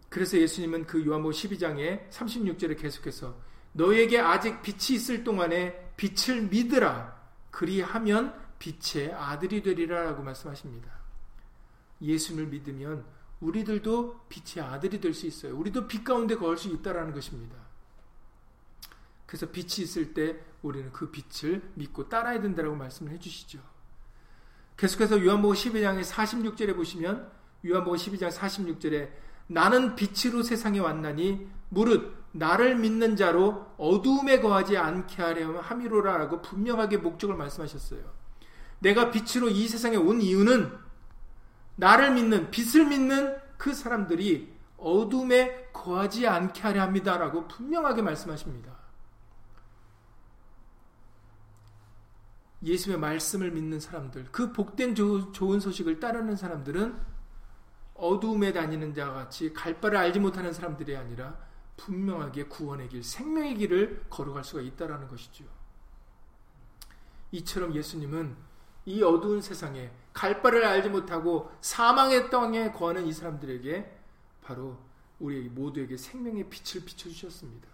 그래서 0.08 0.38
예수님은 0.38 0.86
그 0.86 1.04
요한복음 1.06 1.32
12장에 1.32 2.08
36절에 2.10 2.78
계속해서 2.78 3.34
너에게 3.72 4.18
아직 4.18 4.60
빛이 4.62 4.96
있을 4.96 5.24
동안에 5.24 5.94
빛을 5.96 6.42
믿으라 6.50 7.20
그리하면 7.50 8.38
빛의 8.58 9.12
아들이 9.12 9.62
되리라라고 9.62 10.22
말씀하십니다. 10.22 10.90
예수님을 12.00 12.48
믿으면 12.48 13.04
우리들도 13.42 14.26
빛의 14.28 14.64
아들이 14.64 15.00
될 15.00 15.12
수 15.12 15.26
있어요. 15.26 15.56
우리도 15.56 15.86
빛 15.88 16.04
가운데 16.04 16.36
거할 16.36 16.56
수 16.56 16.68
있다라는 16.68 17.12
것입니다. 17.12 17.56
그래서 19.26 19.46
빛이 19.50 19.84
있을 19.84 20.14
때 20.14 20.38
우리는 20.62 20.92
그 20.92 21.10
빛을 21.10 21.62
믿고 21.74 22.08
따라야 22.08 22.40
된다고 22.40 22.74
말씀을 22.74 23.12
해주시죠. 23.12 23.58
계속해서 24.76 25.24
요한복음 25.24 25.54
12장의 25.54 26.04
46절에 26.04 26.74
보시면 26.76 27.30
요한복음 27.66 27.98
12장 27.98 28.30
46절에 28.30 29.10
나는 29.48 29.96
빛으로 29.96 30.42
세상에 30.42 30.78
왔나니 30.78 31.46
무릇 31.68 32.14
나를 32.32 32.76
믿는 32.76 33.16
자로 33.16 33.66
어두움에 33.76 34.40
거하지 34.40 34.76
않게 34.76 35.22
하려 35.22 35.60
함이로라라고 35.60 36.42
분명하게 36.42 36.98
목적을 36.98 37.36
말씀하셨어요. 37.36 38.00
내가 38.78 39.10
빛으로 39.10 39.48
이 39.48 39.68
세상에 39.68 39.96
온 39.96 40.20
이유는 40.20 40.72
나를 41.82 42.12
믿는 42.12 42.52
빛을 42.52 42.86
믿는 42.86 43.36
그 43.58 43.74
사람들이 43.74 44.54
어둠에 44.76 45.70
거하지 45.72 46.28
않게 46.28 46.62
하려 46.62 46.80
합니다라고 46.80 47.48
분명하게 47.48 48.02
말씀하십니다. 48.02 48.72
예수의 52.62 52.98
말씀을 52.98 53.50
믿는 53.50 53.80
사람들, 53.80 54.28
그 54.30 54.52
복된 54.52 54.94
좋은 54.94 55.58
소식을 55.58 55.98
따르는 55.98 56.36
사람들은 56.36 56.96
어두움에 57.94 58.52
다니는 58.52 58.94
자와 58.94 59.14
같이 59.14 59.52
갈 59.52 59.80
바를 59.80 59.98
알지 59.98 60.20
못하는 60.20 60.52
사람들이 60.52 60.96
아니라 60.96 61.36
분명하게 61.78 62.44
구원의 62.44 62.90
길, 62.90 63.02
생명의 63.02 63.56
길을 63.56 64.04
걸어갈 64.08 64.44
수가 64.44 64.62
있다라는 64.62 65.08
것이죠. 65.08 65.44
이처럼 67.32 67.74
예수님은 67.74 68.51
이 68.84 69.02
어두운 69.02 69.40
세상에 69.40 69.90
갈 70.12 70.42
바를 70.42 70.64
알지 70.64 70.88
못하고 70.88 71.50
사망의 71.60 72.30
땅에 72.30 72.72
거하는 72.72 73.06
이 73.06 73.12
사람들에게 73.12 73.98
바로 74.42 74.78
우리 75.18 75.48
모두에게 75.48 75.96
생명의 75.96 76.48
빛을 76.50 76.84
비춰주셨습니다. 76.84 77.68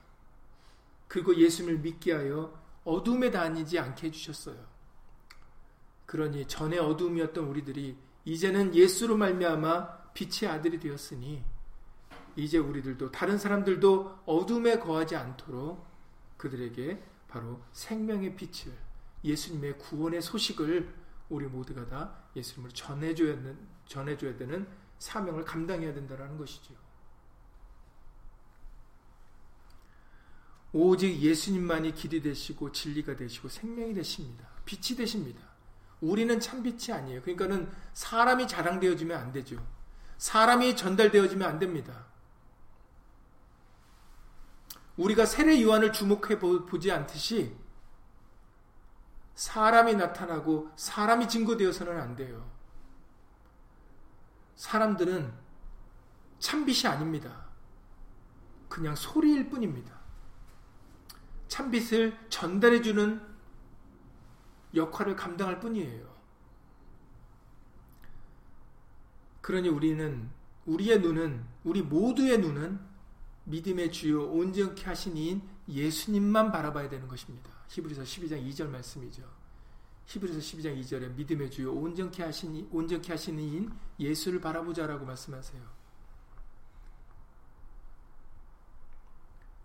그리고 1.08 1.34
예수님을 1.34 1.78
믿게 1.78 2.12
하여 2.12 2.52
어둠에 2.84 3.30
다니지 3.30 3.78
않게 3.78 4.08
해주셨어요. 4.08 4.56
그러니 6.06 6.46
전에 6.46 6.78
어둠이었던 6.78 7.44
우리들이 7.44 7.96
이제는 8.24 8.74
예수로 8.74 9.16
말미암아 9.16 10.12
빛의 10.12 10.50
아들이 10.50 10.78
되었으니 10.78 11.42
이제 12.36 12.58
우리들도 12.58 13.10
다른 13.10 13.36
사람들도 13.38 14.20
어둠에 14.26 14.78
거하지 14.78 15.16
않도록 15.16 15.86
그들에게 16.36 17.02
바로 17.26 17.60
생명의 17.72 18.36
빛을 18.36 18.72
예수님의 19.24 19.78
구원의 19.78 20.22
소식을 20.22 20.94
우리 21.28 21.46
모두가 21.46 21.86
다 21.86 22.14
예수님을 22.34 22.72
전해줘야 22.72 23.34
되는, 23.36 23.58
전해줘야 23.86 24.36
되는 24.36 24.66
사명을 24.98 25.44
감당해야 25.44 25.92
된다는 25.92 26.36
것이죠. 26.38 26.74
오직 30.72 31.18
예수님만이 31.20 31.92
길이 31.94 32.20
되시고 32.20 32.72
진리가 32.72 33.16
되시고 33.16 33.48
생명이 33.48 33.94
되십니다. 33.94 34.46
빛이 34.64 34.96
되십니다. 34.96 35.40
우리는 36.00 36.38
참 36.40 36.62
빛이 36.62 36.92
아니에요. 36.96 37.22
그러니까는 37.22 37.70
사람이 37.94 38.46
자랑되어지면 38.46 39.18
안 39.18 39.32
되죠. 39.32 39.64
사람이 40.18 40.76
전달되어지면 40.76 41.48
안 41.48 41.58
됩니다. 41.58 42.06
우리가 44.96 45.26
세례 45.26 45.62
요한을 45.62 45.92
주목해 45.92 46.38
보지 46.38 46.90
않듯이 46.90 47.56
사람이 49.38 49.94
나타나고 49.94 50.72
사람이 50.74 51.29
증거되어서는 51.29 51.96
안 51.96 52.16
돼요. 52.16 52.44
사람들은 54.57 55.33
참빛이 56.40 56.92
아닙니다. 56.92 57.46
그냥 58.68 58.96
소리일 58.96 59.48
뿐입니다. 59.48 59.96
참빛을 61.46 62.18
전달해주는 62.29 63.22
역할을 64.74 65.14
감당할 65.14 65.61
뿐이에요. 65.61 66.12
그러니 69.40 69.68
우리는, 69.68 70.29
우리의 70.66 71.01
눈은, 71.01 71.46
우리 71.62 71.83
모두의 71.83 72.38
눈은 72.38 72.81
믿음의 73.44 73.92
주요 73.92 74.29
온전케 74.33 74.85
하신 74.85 75.16
이인 75.16 75.48
예수님만 75.68 76.51
바라봐야 76.51 76.88
되는 76.88 77.07
것입니다. 77.07 77.57
히브리서 77.68 78.02
12장 78.02 78.46
2절 78.50 78.68
말씀이죠. 78.68 79.22
히브리서 80.07 80.38
12장 80.38 80.81
2절에 80.81 81.14
믿음의 81.14 81.50
주요 81.50 81.72
온전케 81.72 82.22
하시니 82.22 82.68
온전케 82.70 83.12
하시는 83.12 83.42
이인 83.42 83.70
예수를 84.00 84.40
바라보자라고 84.40 85.04
말씀하세요. 85.04 85.78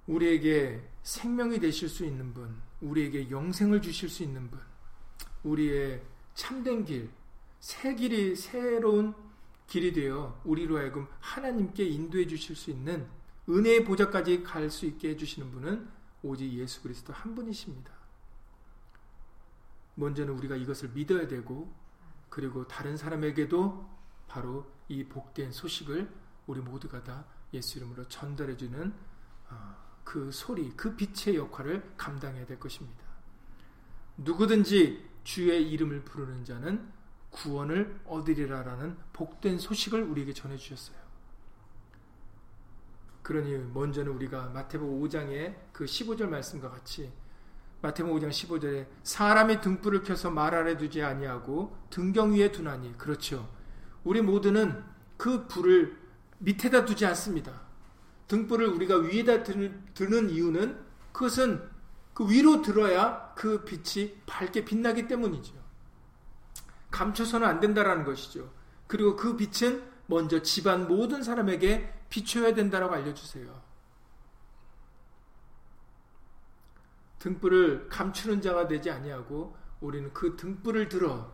우리에게 0.07 0.85
생명이 1.03 1.59
되실 1.59 1.87
수 1.87 2.05
있는 2.05 2.33
분, 2.33 2.61
우리에게 2.81 3.29
영생을 3.29 3.81
주실 3.81 4.09
수 4.09 4.23
있는 4.23 4.49
분, 4.49 4.59
우리의 5.43 6.03
참된 6.33 6.83
길, 6.83 7.09
새 7.61 7.95
길이 7.95 8.35
새로운 8.35 9.15
길이 9.67 9.93
되어 9.93 10.41
우리로 10.43 10.77
하여금 10.77 11.07
하나님께 11.21 11.85
인도해 11.85 12.27
주실 12.27 12.55
수 12.55 12.69
있는 12.69 13.07
은혜의 13.47 13.85
보좌까지 13.85 14.43
갈 14.43 14.69
수 14.69 14.85
있게 14.85 15.09
해주시는 15.11 15.51
분은 15.51 15.87
오직 16.23 16.51
예수 16.53 16.81
그리스도 16.81 17.13
한 17.13 17.35
분이십니다. 17.35 17.91
먼저는 19.95 20.33
우리가 20.33 20.55
이것을 20.55 20.89
믿어야 20.89 21.27
되고 21.27 21.71
그리고 22.29 22.67
다른 22.67 22.97
사람에게도 22.97 23.89
바로 24.27 24.65
이 24.87 25.03
복된 25.03 25.51
소식을 25.51 26.09
우리 26.47 26.61
모두가 26.61 27.03
다 27.03 27.25
예수 27.53 27.77
이름으로 27.77 28.07
전달해주는 28.07 28.93
어, 29.49 29.75
그 30.03 30.31
소리, 30.31 30.71
그 30.75 30.95
빛의 30.95 31.37
역할을 31.37 31.93
감당해야 31.95 32.45
될 32.45 32.59
것입니다. 32.59 33.03
누구든지 34.17 35.07
주의 35.23 35.69
이름을 35.71 36.03
부르는 36.03 36.43
자는 36.43 36.91
구원을 37.29 38.01
얻으리라라는 38.05 38.97
복된 39.13 39.59
소식을 39.59 40.03
우리에게 40.03 40.33
전해주셨어요. 40.33 41.02
그러니 43.23 43.57
먼저는 43.73 44.11
우리가 44.11 44.49
마태복음 44.49 45.01
5장의 45.01 45.55
그 45.71 45.85
15절 45.85 46.27
말씀과 46.27 46.69
같이 46.69 47.11
마태복음 47.81 48.19
5장 48.19 48.29
15절에 48.29 48.85
사람이 49.03 49.61
등불을 49.61 50.03
켜서 50.03 50.29
말 50.29 50.53
아래 50.53 50.77
두지 50.77 51.01
아니하고 51.01 51.75
등경 51.89 52.33
위에 52.33 52.51
두나니 52.51 52.97
그렇죠. 52.97 53.49
우리 54.03 54.21
모두는 54.21 54.83
그 55.17 55.47
불을 55.47 55.97
밑에다 56.39 56.85
두지 56.85 57.05
않습니다. 57.05 57.61
등불을 58.27 58.67
우리가 58.67 58.97
위에다 58.97 59.43
드는 59.43 60.29
이유는 60.29 60.77
그것은 61.13 61.63
그 62.13 62.29
위로 62.29 62.61
들어야 62.61 63.33
그 63.35 63.63
빛이 63.63 64.17
밝게 64.25 64.65
빛나기 64.65 65.07
때문이죠. 65.07 65.53
감춰서는 66.91 67.47
안 67.47 67.59
된다라는 67.59 68.03
것이죠. 68.03 68.51
그리고 68.87 69.15
그 69.15 69.35
빛은 69.37 69.83
먼저 70.07 70.41
집안 70.41 70.87
모든 70.87 71.23
사람에게 71.23 72.02
비춰야 72.13 72.53
된다라고 72.53 72.93
알려주세요. 72.93 73.59
등불을 77.17 77.89
감추는 77.89 78.39
자가 78.39 78.67
되지 78.67 78.91
아니하고 78.91 79.57
우리는 79.81 80.13
그 80.13 80.35
등불을 80.35 80.89
들어 80.89 81.33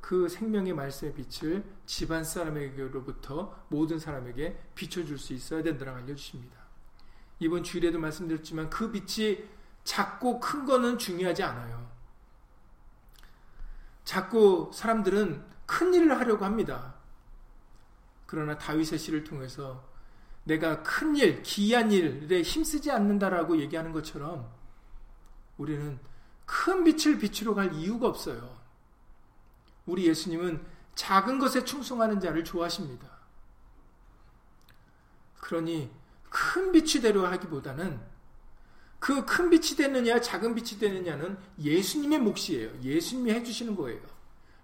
그 0.00 0.26
생명의 0.26 0.72
말씀의 0.72 1.12
빛을 1.12 1.64
집안 1.84 2.24
사람에게로부터 2.24 3.66
모든 3.68 3.98
사람에게 3.98 4.58
비춰줄 4.74 5.18
수 5.18 5.34
있어야 5.34 5.62
된다고 5.62 5.90
알려주십니다. 5.90 6.56
이번 7.38 7.62
주일에도 7.62 7.98
말씀드렸지만 7.98 8.70
그 8.70 8.90
빛이 8.90 9.44
작고 9.84 10.40
큰 10.40 10.64
거는 10.64 10.96
중요하지 10.96 11.42
않아요. 11.42 11.90
자꾸 14.04 14.70
사람들은 14.72 15.44
큰 15.66 15.92
일을 15.92 16.18
하려고 16.18 16.46
합니다. 16.46 16.94
그러나 18.24 18.56
다윗의 18.56 18.98
시를 18.98 19.24
통해서 19.24 19.89
내가 20.44 20.82
큰 20.82 21.16
일, 21.16 21.42
기이한 21.42 21.92
일에 21.92 22.42
힘쓰지 22.42 22.90
않는다라고 22.90 23.60
얘기하는 23.60 23.92
것처럼 23.92 24.50
우리는 25.58 25.98
큰 26.46 26.84
빛을 26.84 27.18
비추러 27.18 27.54
갈 27.54 27.72
이유가 27.74 28.08
없어요. 28.08 28.58
우리 29.86 30.06
예수님은 30.06 30.64
작은 30.94 31.38
것에 31.38 31.64
충성하는 31.64 32.20
자를 32.20 32.44
좋아하십니다. 32.44 33.08
그러니 35.40 35.90
큰 36.28 36.72
빛이 36.72 37.02
되려 37.02 37.26
하기보다는 37.26 38.00
그 39.00 39.24
큰 39.24 39.48
빛이 39.48 39.76
되느냐 39.76 40.20
작은 40.20 40.54
빛이 40.54 40.78
되느냐는 40.78 41.36
예수님의 41.58 42.18
몫이에요. 42.20 42.70
예수님이 42.82 43.32
해주시는 43.32 43.74
거예요. 43.74 44.00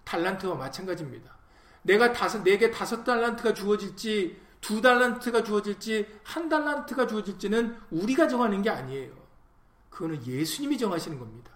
달란트와 0.04 0.54
마찬가지입니다. 0.54 1.34
내가 1.82 2.12
다섯, 2.12 2.42
내게 2.42 2.70
다섯 2.70 3.02
달란트가 3.02 3.54
주어질지, 3.54 4.38
두 4.66 4.80
달란트가 4.80 5.44
주어질지, 5.44 6.08
한 6.24 6.48
달란트가 6.48 7.06
주어질지는 7.06 7.78
우리가 7.92 8.26
정하는 8.26 8.62
게 8.62 8.70
아니에요. 8.70 9.12
그거는 9.90 10.26
예수님이 10.26 10.76
정하시는 10.76 11.20
겁니다. 11.20 11.52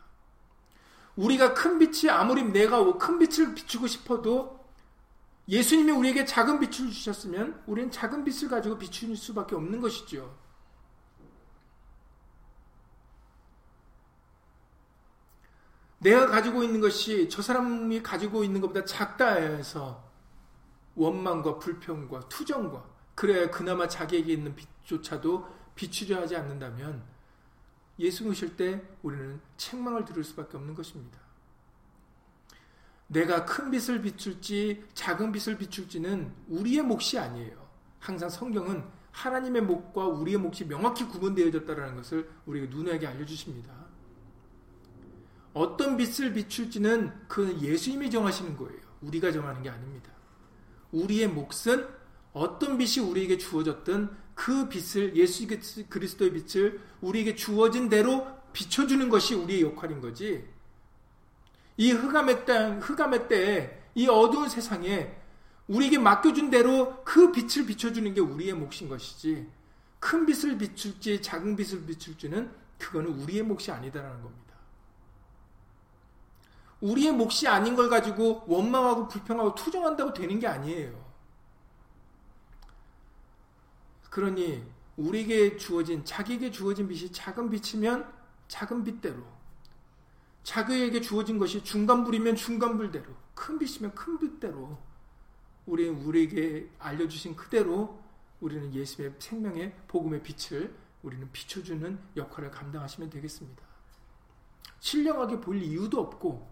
우리가 1.17 1.53
큰 1.53 1.81
빛이 1.81 2.09
아무리 2.09 2.45
내가 2.45 2.97
큰 2.99 3.19
빛을 3.19 3.57
비추고 3.57 3.89
싶어도 3.89 4.65
예수님이 5.49 5.91
우리에게 5.91 6.25
작은 6.25 6.61
빛을 6.61 6.93
주셨으면 6.93 7.65
우리는 7.67 7.91
작은 7.91 8.23
빛을 8.23 8.49
가지고 8.49 8.79
비추는 8.79 9.17
수밖에 9.17 9.57
없는 9.57 9.81
것이죠. 9.81 10.39
내가 15.99 16.27
가지고 16.27 16.63
있는 16.63 16.81
것이 16.81 17.29
저 17.29 17.43
사람이 17.43 18.05
가지고 18.05 18.45
있는 18.45 18.61
것보다 18.61 18.85
작다 18.85 19.33
해서 19.33 20.09
원망과 20.95 21.59
불평과 21.59 22.29
투정과 22.29 23.00
그래야 23.21 23.51
그나마 23.51 23.87
자기에게 23.87 24.33
있는 24.33 24.57
빛조차도 24.57 25.47
비추려 25.75 26.23
하지 26.23 26.37
않는다면 26.37 27.03
예수 27.99 28.27
오실 28.27 28.57
때 28.57 28.81
우리는 29.03 29.39
책망을 29.59 30.07
들을 30.07 30.25
수밖에 30.25 30.57
없는 30.57 30.75
것입니다. 30.75 31.19
내가 33.09 33.45
큰 33.45 33.71
빛을 33.71 34.01
비출지 34.01 34.87
작은 34.95 35.33
빛을 35.33 35.59
비출지는 35.59 36.33
우리의 36.49 36.81
몫이 36.81 37.19
아니에요. 37.19 37.69
항상 37.99 38.31
성경은 38.31 38.83
하나님의 39.11 39.65
몫과 39.65 40.07
우리의 40.07 40.39
몫이 40.39 40.67
명확히 40.67 41.05
구분되어졌다는 41.05 41.97
것을 41.97 42.27
우리에게 42.47 42.75
눈에게 42.75 43.07
알려주십니다. 43.07 43.71
어떤 45.53 45.99
빛을 45.99 46.33
비출지는 46.33 47.29
그 47.29 47.55
예수님이 47.61 48.11
정하시는 48.11 48.57
거예요. 48.57 48.81
우리가 49.03 49.31
정하는 49.31 49.63
게 49.63 49.69
아닙니다. 49.69 50.11
우리의 50.93 51.29
몫은 51.29 52.00
어떤 52.33 52.79
빛이 52.79 53.05
우리에게 53.05 53.39
주어졌든 53.39 54.11
그 54.35 54.69
빛을 54.69 55.17
예수 55.17 55.47
그리스도의 55.89 56.33
빛을 56.33 56.81
우리에게 57.01 57.35
주어진 57.35 57.89
대로 57.89 58.27
비춰주는 58.53 59.09
것이 59.09 59.35
우리의 59.35 59.63
역할인 59.63 60.01
거지. 60.01 60.49
이 61.77 61.93
흑암의 61.93 62.47
땅, 62.47 62.79
흑암의 62.79 63.29
때에 63.29 63.79
이 63.95 64.07
어두운 64.09 64.49
세상에 64.49 65.17
우리에게 65.69 65.99
맡겨준 65.99 66.51
대로 66.51 67.03
그 67.05 67.33
빛을 67.33 67.67
비춰주는 67.67 68.13
게 68.15 68.21
우리의 68.21 68.55
몫인 68.55 68.89
것이지. 68.89 69.49
큰 69.99 70.27
빛을 70.27 70.59
비출지 70.59 71.23
작은 71.23 71.57
빛을 71.57 71.85
비출지는 71.87 72.51
그거는 72.79 73.11
우리의 73.21 73.43
몫이 73.43 73.71
아니다라는 73.71 74.23
겁니다. 74.23 74.41
우리의 76.81 77.13
몫이 77.13 77.47
아닌 77.47 77.77
걸 77.77 77.89
가지고 77.89 78.43
원망하고 78.47 79.07
불평하고 79.09 79.55
투정한다고 79.55 80.13
되는 80.15 80.41
게 80.41 80.47
아니에요. 80.47 81.00
그러니 84.11 84.63
우리에게 84.97 85.57
주어진 85.57 86.05
자기에게 86.05 86.51
주어진 86.51 86.89
빛이 86.89 87.11
작은 87.11 87.49
빛이면 87.49 88.13
작은 88.49 88.85
빛대로 88.85 89.23
자기에게 90.43 91.01
주어진 91.01 91.39
것이 91.39 91.63
중간불이면 91.63 92.35
중간불대로 92.37 93.07
큰 93.35 93.59
빛이면 93.59 93.95
큰 93.95 94.19
빛대로 94.19 94.79
우리 95.67 95.89
우리에게 95.89 96.69
알려주신 96.79 97.37
그대로 97.37 98.01
우리는 98.41 98.75
예수의 98.75 99.15
생명의 99.19 99.75
복음의 99.87 100.23
빛을 100.23 100.75
우리는 101.03 101.31
비춰주는 101.33 101.99
역할을 102.17 102.51
감당하시면 102.51 103.11
되겠습니다. 103.11 103.63
신령하게 104.81 105.41
보일 105.41 105.63
이유도 105.63 106.01
없고 106.01 106.51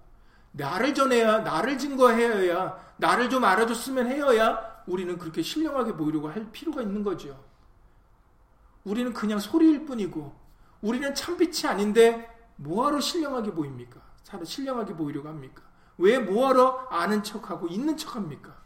나를 0.53 0.95
전해야 0.95 1.41
나를 1.41 1.79
증거해야 1.79 2.95
나를 2.99 3.29
좀 3.29 3.45
알아줬으면 3.45 4.07
해야 4.07 4.83
우리는 4.87 5.19
그렇게 5.19 5.43
신령하게 5.43 5.95
보이려고 5.95 6.29
할 6.29 6.51
필요가 6.53 6.83
있는 6.83 7.03
거죠. 7.03 7.48
우리는 8.89 9.13
그냥 9.13 9.39
소리일 9.39 9.85
뿐이고 9.85 10.35
우리는 10.81 11.15
참빛이 11.15 11.67
아닌데 11.71 12.35
뭐하러 12.57 13.01
신령하게 13.01 13.53
보입니까? 13.53 14.01
차라리 14.23 14.47
신령하게 14.47 14.95
보이려고 14.95 15.29
합니까? 15.29 15.63
왜 15.99 16.19
뭐하러 16.19 16.89
아는 16.91 17.23
척하고 17.23 17.69
있는 17.69 17.97
척합니까? 17.99 18.57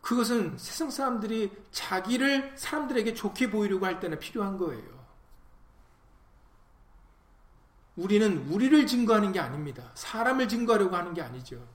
그것은 0.00 0.56
세상 0.56 0.90
사람들이 0.90 1.50
자기를 1.70 2.56
사람들에게 2.56 3.14
좋게 3.14 3.50
보이려고 3.50 3.86
할 3.86 4.00
때는 4.00 4.18
필요한 4.18 4.56
거예요. 4.56 5.04
우리는 7.96 8.48
우리를 8.48 8.86
증거하는 8.86 9.32
게 9.32 9.40
아닙니다. 9.40 9.90
사람을 9.94 10.48
증거하려고 10.48 10.96
하는 10.96 11.12
게 11.14 11.22
아니죠. 11.22 11.66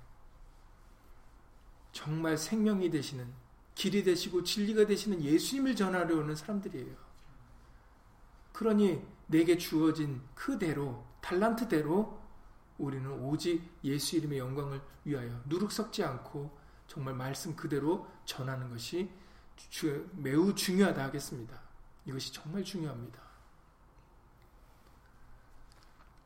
정말 1.91 2.37
생명이 2.37 2.89
되시는 2.89 3.48
길이 3.79 4.03
되시고 4.03 4.43
진리가 4.43 4.87
되시는 4.87 5.23
예수님을 5.23 5.73
전하려는 5.73 6.35
사람들이에요. 6.35 6.93
그러니 8.51 9.01
내게 9.27 9.57
주어진 9.57 10.21
그대로 10.35 11.05
달란트대로 11.21 12.21
우리는 12.77 13.09
오직 13.23 13.63
예수 13.85 14.17
이름의 14.17 14.37
영광을 14.37 14.81
위하여 15.05 15.41
누룩 15.45 15.71
섞지 15.71 16.03
않고 16.03 16.59
정말 16.87 17.13
말씀 17.13 17.55
그대로 17.55 18.05
전하는 18.25 18.69
것이 18.69 19.09
매우 20.11 20.53
중요하다 20.53 21.01
하겠습니다. 21.01 21.61
이것이 22.05 22.33
정말 22.33 22.65
중요합니다. 22.65 23.21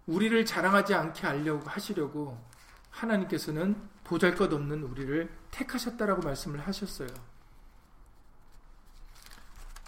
우리를 0.08 0.44
자랑하지 0.44 0.96
않게 0.96 1.28
하려고 1.28 1.70
하시려고 1.70 2.44
하나님께서는 2.90 3.90
보잘것없는 4.06 4.82
우리를 4.82 5.32
택하셨다라고 5.52 6.24
말씀을 6.24 6.60
하셨어요. 6.60 7.33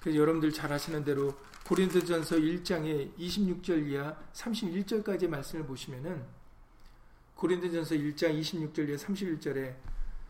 그래서 0.06 0.20
여러분들 0.20 0.54
잘 0.54 0.72
아시는 0.72 1.04
대로 1.04 1.34
고린도전서 1.66 2.36
1장의 2.36 3.18
26절 3.18 3.88
이하 3.88 4.16
31절까지 4.34 5.28
말씀을 5.28 5.66
보시면은 5.66 6.24
고린도전서 7.34 7.96
1장 7.96 8.40
26절 8.40 8.88
이하 8.88 8.98
31절에 8.98 9.74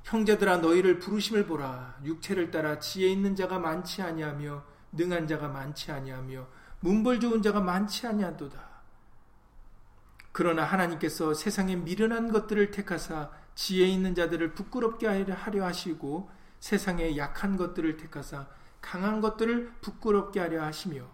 형제들아 0.06 0.58
너희를 0.60 1.00
부르심을 1.00 1.46
보라. 1.46 2.00
육체를 2.06 2.52
따라 2.52 2.80
지혜 2.80 3.10
있는 3.10 3.36
자가 3.36 3.60
많지 3.60 4.02
아니하며 4.02 4.64
능한 4.94 5.28
자가 5.28 5.50
많지 5.50 5.92
아니하며 5.92 6.48
문벌 6.80 7.20
좋은 7.20 7.42
자가 7.42 7.60
많지 7.60 8.08
아니하도다. 8.08 8.58
그러나 10.32 10.64
하나님께서 10.64 11.34
세상에 11.34 11.76
미련한 11.76 12.32
것들을 12.32 12.72
택하사 12.72 13.30
지혜 13.56 13.88
있는 13.88 14.16
자들을 14.16 14.54
부끄럽게 14.54 15.06
하려 15.06 15.66
하시고 15.66 16.30
세상에 16.62 17.18
약한 17.18 17.58
것들을 17.58 17.98
택하사 17.98 18.48
강한 18.86 19.20
것들을 19.20 19.74
부끄럽게 19.82 20.40
하려 20.40 20.64
하시며 20.64 21.08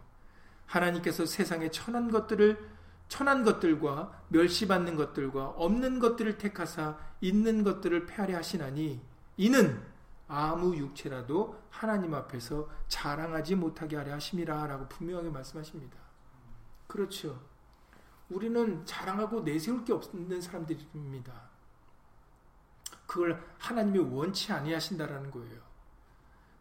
하나님께서 0.65 1.26
세상에 1.26 1.72
천한 1.72 2.11
것들을 2.11 2.69
천한 3.07 3.45
것들과 3.45 4.24
멸시받는 4.28 4.97
것들과 4.97 5.47
없는 5.51 5.99
것들을 5.99 6.38
택하사 6.38 6.97
있는 7.22 7.63
것들을 7.63 8.05
폐하려 8.07 8.38
하시나니 8.38 9.01
이는 9.38 9.82
아무 10.28 10.76
육체라도 10.76 11.61
하나님 11.69 12.13
앞에서 12.13 12.69
자랑하지 12.89 13.55
못하게 13.55 13.95
하려 13.95 14.13
하심이라라고 14.15 14.89
분명하게 14.89 15.30
말씀하십니다. 15.30 15.97
그렇죠. 16.88 17.41
우리는 18.30 18.86
자랑하고 18.86 19.41
내세울 19.41 19.86
게 19.86 19.93
없는 19.93 20.41
사람들입니다. 20.41 21.34
그걸 23.05 23.41
하나님이 23.59 23.99
원치 23.99 24.51
아니하신다라는 24.51 25.32
거예요. 25.32 25.70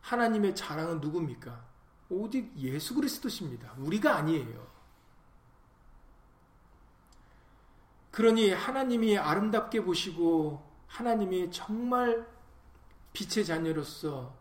하나님의 0.01 0.55
자랑은 0.55 1.01
누굽니까? 1.01 1.68
오직 2.09 2.53
예수 2.57 2.94
그리스도십니다. 2.94 3.72
우리가 3.78 4.16
아니에요. 4.16 4.70
그러니 8.11 8.51
하나님이 8.51 9.18
아름답게 9.18 9.84
보시고 9.84 10.68
하나님이 10.88 11.51
정말 11.53 12.26
빛의 13.12 13.44
자녀로서 13.44 14.36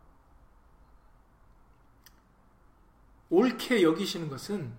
옳게 3.30 3.84
여기시는 3.84 4.30
것은 4.30 4.74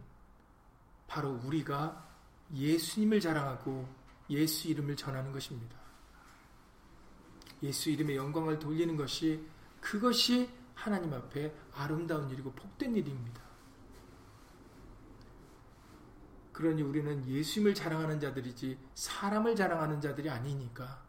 바로 1.07 1.41
우리가 1.45 2.09
예수님을 2.53 3.21
자랑하고 3.21 3.89
예수 4.29 4.69
이름을 4.69 4.97
전하는 4.97 5.33
것입니다. 5.33 5.77
예수 7.63 7.91
이름의 7.91 8.17
영광을 8.17 8.59
돌리는 8.59 8.97
것이 8.97 9.45
그것이 9.81 10.51
하나님 10.81 11.13
앞에 11.13 11.55
아름다운 11.75 12.31
일이고 12.31 12.53
복된 12.53 12.97
일입니다. 12.97 13.43
그러니 16.53 16.83
우리는 16.83 17.27
예수님을 17.29 17.75
자랑하는 17.75 18.19
자들이지 18.19 18.79
사람을 18.95 19.57
자랑하는 19.57 20.01
자들이 20.01 20.31
아니니까. 20.31 21.03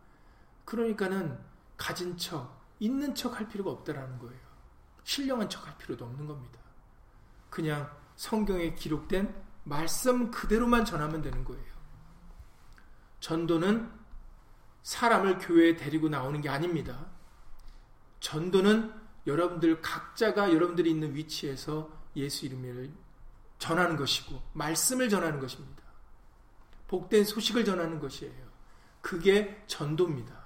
그러니까는 0.65 1.39
가진 1.78 2.17
척, 2.17 2.61
있는 2.80 3.15
척 3.15 3.39
할 3.39 3.47
필요가 3.47 3.72
없다라는 3.72 4.19
거예요. 4.19 4.39
신령한 5.03 5.49
척 5.49 5.65
할 5.65 5.78
필요도 5.78 6.03
없는 6.03 6.28
겁니다. 6.28 6.59
그냥 7.49 7.89
성경에 8.17 8.76
기록된 8.76 9.34
말씀 9.63 10.32
그대로만 10.32 10.84
전하면 10.84 11.22
되는 11.22 11.45
거예요. 11.45 11.72
전도는 13.22 13.89
사람을 14.84 15.38
교회에 15.38 15.78
데리고 15.78 16.09
나오는 16.09 16.41
게 16.41 16.49
아닙니다. 16.49 17.07
전도는 18.19 19.00
여러분들 19.28 19.82
각자가 19.82 20.53
여러분들이 20.53 20.89
있는 20.89 21.15
위치에서 21.15 21.89
예수 22.15 22.45
이름을 22.45 22.91
전하는 23.59 23.95
것이고 23.95 24.41
말씀을 24.53 25.09
전하는 25.09 25.39
것입니다. 25.39 25.84
복된 26.88 27.24
소식을 27.24 27.63
전하는 27.63 27.99
것이에요. 27.99 28.51
그게 29.01 29.63
전도입니다. 29.67 30.41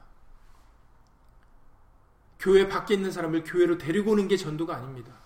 교회 2.39 2.67
밖에 2.67 2.93
있는 2.93 3.11
사람을 3.11 3.43
교회로 3.43 3.77
데리고 3.77 4.11
오는 4.11 4.27
게 4.27 4.37
전도가 4.37 4.75
아닙니다. 4.75 5.25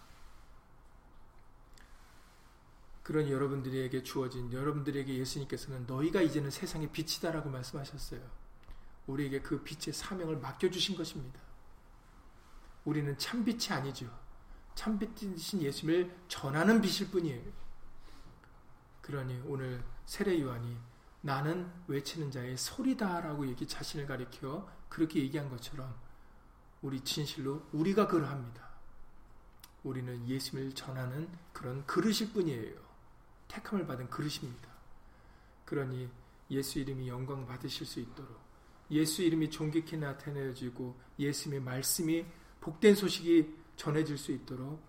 그런 3.03 3.27
여러분들에게 3.27 4.03
주어진 4.03 4.53
여러분들에게 4.53 5.17
예수님께서는 5.17 5.87
너희가 5.87 6.21
이제는 6.21 6.51
세상의 6.51 6.91
빛이다라고 6.91 7.49
말씀하셨어요. 7.49 8.21
우리에게 9.07 9.41
그 9.41 9.63
빛의 9.63 9.93
사명을 9.93 10.37
맡겨주신 10.37 10.95
것입니다. 10.95 11.39
우리는 12.89 13.15
참빛이 13.19 13.67
아니죠. 13.69 14.09
참빛이신 14.73 15.61
예수님을 15.61 16.11
전하는 16.27 16.81
빛일 16.81 17.11
뿐이에요. 17.11 17.51
그러니 19.01 19.43
오늘 19.45 19.83
세례 20.07 20.41
요한이 20.41 20.75
나는 21.21 21.71
외치는 21.87 22.31
자의 22.31 22.57
소리다라고 22.57 23.47
얘기 23.47 23.67
자신을 23.67 24.07
가리켜 24.07 24.67
그렇게 24.89 25.19
얘기한 25.19 25.49
것처럼 25.49 25.95
우리 26.81 26.99
진실로 27.01 27.61
우리가 27.73 28.07
그러합니다. 28.07 28.67
우리는 29.83 30.27
예수님을 30.27 30.73
전하는 30.73 31.29
그런 31.53 31.85
그릇일 31.85 32.33
뿐이에요. 32.33 32.73
택함을 33.49 33.85
받은 33.85 34.09
그릇입니다. 34.09 34.67
그러니 35.65 36.09
예수 36.49 36.79
이름이 36.79 37.07
영광 37.07 37.45
받으실 37.45 37.85
수 37.85 37.99
있도록 37.99 38.39
예수 38.89 39.21
이름이 39.21 39.51
존귀케 39.51 39.97
나타내어지고 39.97 40.99
예수님의 41.19 41.61
말씀이 41.61 42.25
복된 42.69 42.93
소식이 42.93 43.51
전해질 43.77 44.15
수 44.15 44.31
있도록 44.31 44.79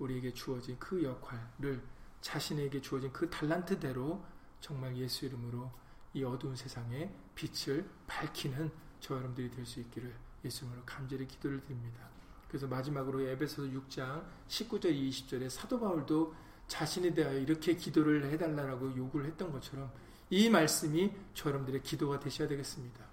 우리에게 0.00 0.34
주어진 0.34 0.76
그 0.80 1.04
역할을 1.04 1.80
자신에게 2.20 2.80
주어진 2.80 3.12
그 3.12 3.30
달란트대로 3.30 4.24
정말 4.60 4.96
예수 4.96 5.24
이름으로 5.26 5.70
이 6.14 6.24
어두운 6.24 6.56
세상에 6.56 7.14
빛을 7.36 7.88
밝히는 8.08 8.72
저 8.98 9.14
여러분들이 9.14 9.50
될 9.52 9.64
수 9.64 9.78
있기를 9.78 10.12
예수님으로 10.44 10.82
간절히 10.84 11.28
기도를 11.28 11.60
드립니다. 11.60 12.08
그래서 12.48 12.66
마지막으로 12.66 13.20
에베소서 13.20 13.68
6장 13.68 14.24
19절 14.48 14.86
20절에 14.86 15.48
사도 15.48 15.78
바울도 15.78 16.34
자신에 16.66 17.14
대하여 17.14 17.38
이렇게 17.38 17.76
기도를 17.76 18.24
해달라고 18.32 18.96
요구를 18.96 19.26
했던 19.26 19.52
것처럼 19.52 19.92
이 20.30 20.50
말씀이 20.50 21.12
저 21.34 21.50
여러분들의 21.50 21.82
기도가 21.82 22.18
되셔야 22.18 22.48
되겠습니다. 22.48 23.04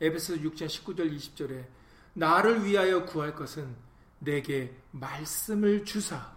에베소서 0.00 0.42
6장 0.42 0.66
19절 0.66 1.12
20절에 1.16 1.79
나를 2.14 2.64
위하여 2.64 3.04
구할 3.04 3.34
것은 3.34 3.74
내게 4.18 4.76
말씀을 4.90 5.84
주사 5.84 6.36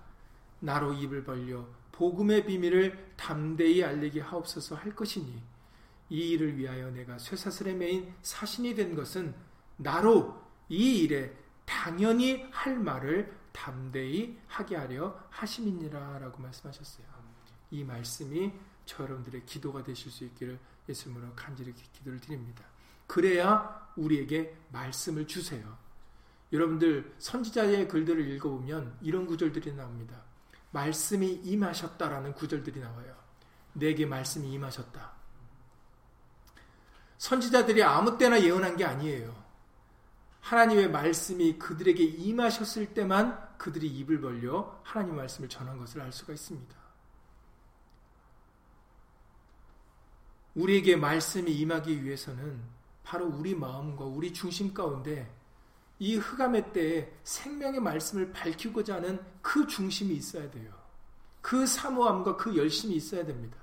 나로 0.59 0.93
입을 0.93 1.23
벌려 1.23 1.67
복음의 1.91 2.45
비밀을 2.45 3.13
담대히 3.17 3.83
알리게 3.83 4.21
하옵소서 4.21 4.75
할 4.75 4.95
것이니 4.95 5.41
이 6.09 6.29
일을 6.31 6.57
위하여 6.57 6.89
내가 6.91 7.17
쇠사슬에 7.17 7.73
매인 7.73 8.13
사신이 8.21 8.75
된 8.75 8.95
것은 8.95 9.33
나로 9.77 10.41
이 10.69 10.99
일에 10.99 11.35
당연히 11.65 12.45
할 12.51 12.77
말을 12.77 13.33
담대히 13.51 14.39
하게 14.47 14.75
하려 14.75 15.19
하심이니라 15.29 16.19
라고 16.19 16.41
말씀하셨어요. 16.41 17.05
이 17.71 17.83
말씀이 17.83 18.51
저 18.85 19.03
여러분들의 19.03 19.45
기도가 19.45 19.83
되실 19.83 20.11
수 20.11 20.23
있기를 20.25 20.59
예수님으로 20.89 21.33
간절히 21.35 21.73
기도를 21.73 22.19
드립니다. 22.19 22.63
그래야 23.07 23.89
우리에게 23.95 24.55
말씀을 24.71 25.27
주세요. 25.27 25.77
여러분들 26.51 27.15
선지자의 27.17 27.87
글들을 27.87 28.27
읽어보면 28.31 28.97
이런 29.01 29.25
구절들이 29.25 29.73
나옵니다. 29.73 30.21
말씀이 30.71 31.41
임하셨다라는 31.43 32.33
구절들이 32.33 32.79
나와요. 32.79 33.15
내게 33.73 34.05
말씀이 34.05 34.51
임하셨다. 34.51 35.11
선지자들이 37.17 37.83
아무 37.83 38.17
때나 38.17 38.41
예언한 38.41 38.77
게 38.77 38.85
아니에요. 38.85 39.43
하나님의 40.41 40.91
말씀이 40.91 41.57
그들에게 41.57 42.03
임하셨을 42.03 42.93
때만 42.93 43.57
그들이 43.57 43.87
입을 43.87 44.19
벌려 44.19 44.79
하나님 44.83 45.15
말씀을 45.15 45.47
전한 45.47 45.77
것을 45.77 46.01
알 46.01 46.11
수가 46.11 46.33
있습니다. 46.33 46.75
우리에게 50.55 50.97
말씀이 50.97 51.51
임하기 51.51 52.03
위해서는 52.03 52.61
바로 53.03 53.27
우리 53.27 53.53
마음과 53.53 54.05
우리 54.05 54.33
중심 54.33 54.73
가운데 54.73 55.31
이 55.99 56.15
흑암의 56.15 56.73
때에 56.73 57.13
생명의 57.23 57.79
말씀을 57.79 58.31
밝히고자 58.31 58.95
하는 58.95 59.23
그 59.41 59.67
중심이 59.67 60.15
있어야 60.15 60.49
돼요. 60.49 60.73
그 61.41 61.67
사모함과 61.67 62.37
그 62.37 62.55
열심이 62.57 62.95
있어야 62.95 63.25
됩니다. 63.25 63.57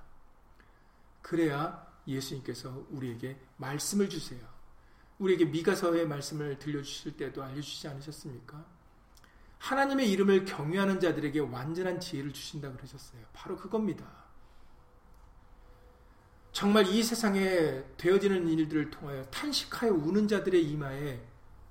그래야 1.23 1.87
예수님께서 2.07 2.87
우리에게 2.91 3.37
말씀을 3.57 4.09
주세요. 4.09 4.41
우리에게 5.19 5.47
미가서의 5.47 6.07
말씀을 6.07 6.59
들려주실 6.59 7.17
때도 7.17 7.43
알려주시지 7.43 7.89
않으셨습니까? 7.89 8.65
하나님의 9.59 10.11
이름을 10.11 10.47
경외하는 10.47 11.01
자들에게 11.01 11.41
완전한 11.41 12.01
지혜를 12.01 12.33
주신다 12.33 12.73
그러셨어요. 12.73 13.21
바로 13.33 13.57
그겁니다. 13.57 14.20
정말 16.53 16.87
이 16.87 17.03
세상에 17.03 17.83
되어지는 17.97 18.49
일들을 18.49 18.91
통하여 18.91 19.25
탄식하여 19.27 19.93
우는 19.93 20.27
자들의 20.27 20.63
이마에 20.71 21.21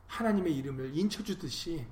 하나님의 0.07 0.55
이름을 0.55 0.97
인쳐주듯이 0.97 1.85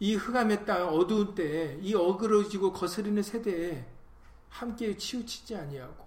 이 0.00 0.14
흑암의 0.14 0.66
땅 0.66 0.88
어두운 0.88 1.34
때에 1.34 1.78
이 1.80 1.94
어그러지고 1.94 2.72
거스르는 2.72 3.22
세대에 3.22 3.86
함께 4.48 4.96
치우치지 4.96 5.56
아니하고 5.56 6.06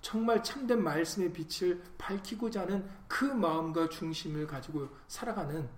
정말 0.00 0.42
참된 0.42 0.82
말씀의 0.82 1.32
빛을 1.32 1.82
밝히고자 1.98 2.62
하는 2.62 2.88
그 3.08 3.24
마음과 3.24 3.88
중심을 3.88 4.46
가지고 4.46 4.88
살아가는 5.08 5.68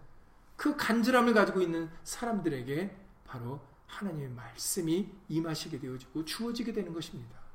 그 0.56 0.76
간절함을 0.76 1.32
가지고 1.34 1.62
있는 1.62 1.88
사람들에게 2.04 2.94
바로 3.24 3.60
하나님의 3.86 4.30
말씀이 4.30 5.08
임하시게 5.28 5.78
되어지고 5.78 6.24
주어지게 6.24 6.72
되는 6.72 6.92
것입니다. 6.92 7.47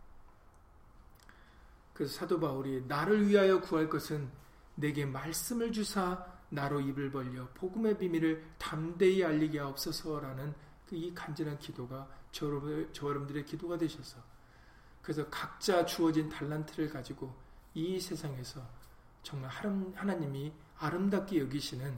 그래서 1.94 2.14
사도 2.14 2.40
바울이 2.40 2.86
나를 2.88 3.28
위하여 3.28 3.62
구할 3.62 3.90
것은 3.90 4.30
내게 4.76 5.06
말씀을 5.06 5.72
주사 5.72 6.26
나로 6.50 6.82
입을 6.82 7.12
벌려 7.12 7.48
복음의 7.54 7.98
비밀을 7.98 8.44
담대히 8.58 9.24
알리게 9.24 9.60
하옵소서라는 9.60 10.54
그 10.94 10.96
이 10.96 11.14
간절한 11.14 11.58
기도가 11.58 12.08
저, 12.32 12.48
저 12.92 13.08
여러분들의 13.08 13.46
기도가 13.46 13.78
되셔서 13.78 14.22
그래서 15.02 15.28
각자 15.30 15.86
주어진 15.86 16.30
달란트를 16.30 16.90
가지고 16.90 17.36
이 17.74 18.00
세상에서 18.00 18.62
정말 19.24 19.50
하나님이 19.50 20.54
아름답게 20.78 21.40
여기시는 21.40 21.98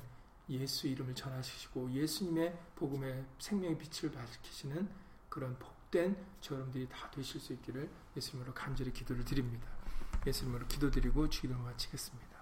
예수 0.49 0.87
이름을 0.87 1.13
전하시고 1.13 1.91
예수님의 1.91 2.57
복음의 2.75 3.25
생명의 3.39 3.77
빛을 3.77 4.11
밝히시는 4.13 4.89
그런 5.27 5.57
복된 5.59 6.15
저 6.39 6.55
여러분들이 6.55 6.87
다 6.87 7.09
되실 7.11 7.41
수 7.41 7.51
있기를 7.53 7.89
예수님으로 8.15 8.53
간절히 8.53 8.93
기도를 8.93 9.25
드립니다. 9.25 9.74
예수 10.26 10.45
님으로 10.45 10.65
기도드리고 10.67 11.30
주기도를 11.30 11.61
마치겠습니다. 11.63 12.36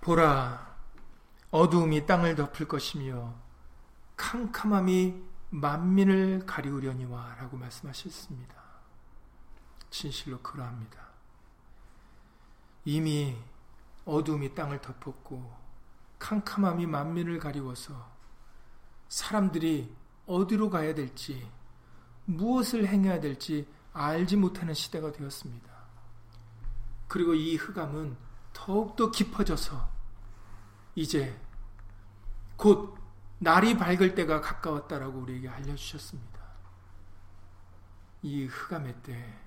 보라, 0.00 0.76
어두움이 1.50 2.04
땅을 2.04 2.34
덮을 2.34 2.68
것이며 2.68 3.34
캄캄함이 4.16 5.22
만민을 5.50 6.44
가리우려니와 6.46 7.36
라고 7.36 7.56
말씀하셨습니다. 7.56 8.54
진실로 9.90 10.40
그러합니다. 10.42 11.08
이미 12.84 13.36
어두움이 14.04 14.54
땅을 14.54 14.80
덮었고 14.80 15.56
캄캄함이 16.18 16.86
만민을 16.86 17.38
가리워서 17.38 18.12
사람들이 19.08 19.94
어디로 20.26 20.70
가야 20.70 20.94
될지 20.94 21.46
무엇을 22.24 22.86
행해야 22.86 23.20
될지 23.20 23.66
알지 23.92 24.36
못하는 24.36 24.74
시대가 24.74 25.12
되었습니다. 25.12 25.72
그리고 27.08 27.34
이 27.34 27.56
흑암은 27.56 28.16
더욱더 28.52 29.10
깊어져서 29.10 29.88
이제 30.94 31.38
곧 32.56 32.96
날이 33.38 33.76
밝을 33.76 34.14
때가 34.14 34.40
가까웠다라고 34.40 35.20
우리에게 35.20 35.48
알려주셨습니다. 35.48 36.40
이 38.22 38.46
흑암의 38.46 38.94
때 39.02 39.38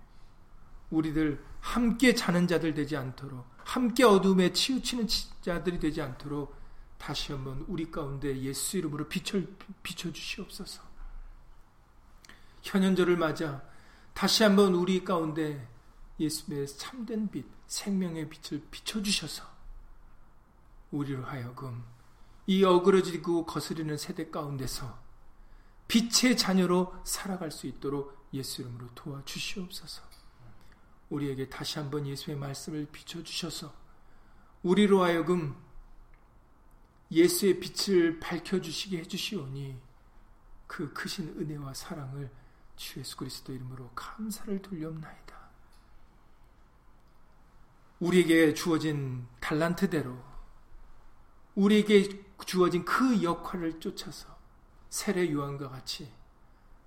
우리들 0.91 1.43
함께 1.59 2.13
자는 2.13 2.47
자들 2.47 2.73
되지 2.73 2.95
않도록 2.95 3.45
함께 3.57 4.03
어둠에 4.03 4.53
치우치는 4.53 5.07
자들이 5.41 5.79
되지 5.79 6.01
않도록 6.01 6.55
다시 6.97 7.31
한번 7.31 7.65
우리 7.67 7.91
가운데 7.91 8.37
예수 8.41 8.77
이름으로 8.77 9.07
비춰, 9.07 9.41
비춰 9.83 10.11
주시옵소서. 10.11 10.81
현현절을 12.63 13.17
맞아 13.17 13.63
다시 14.13 14.43
한번 14.43 14.73
우리 14.73 15.03
가운데 15.03 15.67
예수의 16.19 16.67
참된 16.67 17.29
빛, 17.29 17.45
생명의 17.67 18.29
빛을 18.29 18.63
비춰 18.71 19.01
주셔서 19.01 19.43
우리로 20.91 21.23
하여금 21.23 21.83
이 22.47 22.63
어그러지고 22.63 23.45
거스리는 23.45 23.95
세대 23.97 24.29
가운데서 24.29 24.97
빛의 25.87 26.37
자녀로 26.37 26.95
살아갈 27.03 27.51
수 27.51 27.67
있도록 27.67 28.27
예수 28.33 28.61
이름으로 28.61 28.87
도와주시옵소서. 28.95 30.03
우리에게 31.09 31.49
다시 31.49 31.79
한번 31.79 32.05
예수의 32.05 32.37
말씀을 32.37 32.87
비춰주셔서 32.91 33.73
우리로 34.63 35.03
하여금 35.03 35.55
예수의 37.11 37.59
빛을 37.59 38.19
밝혀주시게 38.19 38.99
해주시오니 38.99 39.79
그 40.67 40.91
크신 40.93 41.29
은혜와 41.39 41.73
사랑을 41.73 42.29
주 42.75 42.99
예수 42.99 43.15
그리스도 43.17 43.53
이름으로 43.53 43.89
감사를 43.95 44.61
돌려옵나이다. 44.61 45.37
우리에게 47.99 48.53
주어진 48.53 49.25
달란트대로 49.39 50.15
우리에게 51.55 52.23
주어진 52.45 52.85
그 52.85 53.23
역할을 53.23 53.79
쫓아서 53.79 54.37
세례 54.89 55.31
요한과 55.31 55.69
같이 55.69 56.11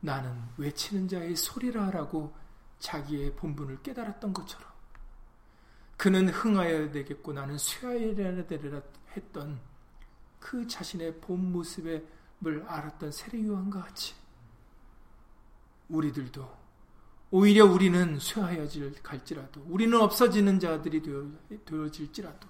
나는 0.01 0.41
외치는 0.57 1.09
자의 1.09 1.35
소리라 1.35 1.91
라고 1.91 2.35
자기의 2.79 3.35
본분을 3.37 3.83
깨달았던 3.83 4.33
것처럼 4.33 4.71
그는 5.97 6.29
흥하여야 6.29 6.93
되겠고 6.93 7.33
나는 7.33 7.59
쇠하여야 7.59 8.47
되리라 8.47 8.81
했던 9.17 9.61
그 10.41 10.67
자신의 10.67 11.21
본 11.21 11.53
모습을 11.53 12.09
알았던 12.67 13.13
세례 13.13 13.47
요한과 13.47 13.83
같이 13.83 14.15
우리들도 15.89 16.59
오히려 17.31 17.65
우리는 17.65 18.19
쇠하여질 18.19 19.03
갈지라도 19.03 19.63
우리는 19.69 20.01
없어지는 20.01 20.59
자들이 20.59 21.03
되어질지라도 21.65 22.49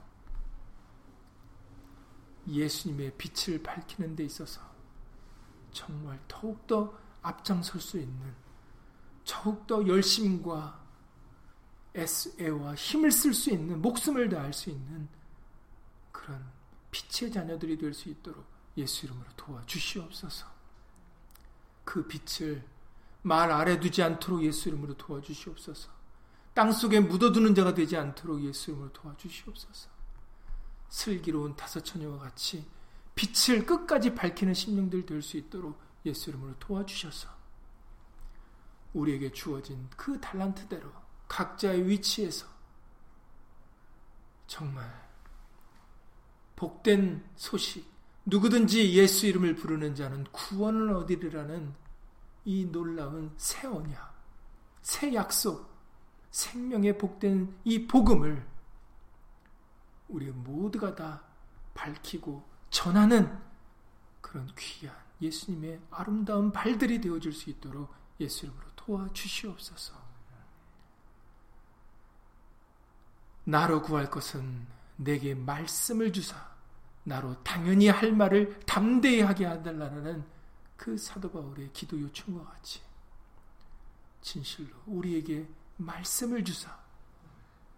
예수님의 2.49 3.13
빛을 3.19 3.63
밝히는 3.63 4.17
데 4.17 4.25
있어서 4.25 4.63
정말 5.71 6.19
더욱더 6.27 6.99
앞장설 7.21 7.81
수 7.81 7.99
있는 7.99 8.35
더욱더 9.25 9.87
열심과 9.87 10.81
애와 12.39 12.75
힘을 12.75 13.11
쓸 13.11 13.35
수 13.35 13.51
있는 13.51 13.83
목숨을 13.83 14.29
다할 14.29 14.53
수 14.53 14.71
있는 14.71 15.09
그런 16.13 16.60
빛의 16.91 17.31
자녀들이 17.33 17.79
될 17.79 17.95
수 17.95 18.09
있도록 18.09 18.45
예수 18.77 19.07
이름으로 19.07 19.29
도와주시옵소서. 19.37 20.47
그 21.85 22.07
빛을 22.07 22.65
말 23.23 23.51
아래 23.51 23.79
두지 23.79 24.03
않도록 24.03 24.43
예수 24.45 24.69
이름으로 24.69 24.97
도와주시옵소서. 24.97 25.91
땅 26.55 26.73
속에 26.73 27.01
묻어두는 27.01 27.55
자가 27.55 27.75
되지 27.75 27.97
않도록 27.97 28.43
예수 28.45 28.71
이름으로 28.71 28.93
도와주시옵소서. 28.93 29.89
슬기로운 30.89 31.55
다섯 31.57 31.85
처녀와 31.85 32.19
같이 32.19 32.67
빛을 33.15 33.67
끝까지 33.67 34.15
밝히는 34.15 34.55
심령들 34.55 35.07
될 35.07 35.23
수 35.23 35.37
있도록 35.37 35.79
예수 36.07 36.31
이름으로 36.31 36.59
도와주셔서 36.59 37.29
우리에게 38.95 39.31
주어진 39.33 39.89
그 39.97 40.21
달란트대로 40.21 40.91
각자의 41.29 41.87
위치에서 41.87 42.47
정말 44.47 45.10
복된 46.61 47.25
소식 47.37 47.91
누구든지 48.27 48.93
예수 48.93 49.27
이름을 49.27 49.55
부르는 49.55 49.95
자는 49.95 50.25
구원을 50.25 50.93
얻으리라는 50.93 51.75
이 52.45 52.67
놀라운 52.67 53.33
새 53.39 53.67
언약, 53.67 54.15
새 54.83 55.15
약속, 55.15 55.71
생명의 56.31 56.99
복된 56.99 57.57
이 57.65 57.87
복음을 57.87 58.47
우리 60.09 60.31
모두가 60.31 60.95
다 60.95 61.23
밝히고 61.73 62.47
전하는 62.69 63.39
그런 64.21 64.47
귀한 64.59 64.95
예수님의 65.23 65.81
아름다운 65.91 66.53
발들이 66.53 67.01
되어줄 67.01 67.33
수 67.33 67.49
있도록 67.49 67.91
예수 68.21 68.45
이름으로 68.45 68.67
도와주시옵소서. 68.77 69.95
나로 73.45 73.81
구할 73.81 74.11
것은 74.11 74.80
내게 75.01 75.35
말씀을 75.35 76.13
주사 76.13 76.37
나로 77.05 77.43
당연히 77.43 77.89
할 77.89 78.13
말을 78.13 78.61
담대히 78.67 79.21
하게 79.23 79.47
하달라는 79.47 80.25
그 80.77 80.97
사도 80.99 81.31
바울의 81.31 81.73
기도 81.73 81.99
요청과 81.99 82.45
같이 82.45 82.81
진실로 84.21 84.69
우리에게 84.87 85.49
말씀을 85.79 86.45
주사 86.45 86.79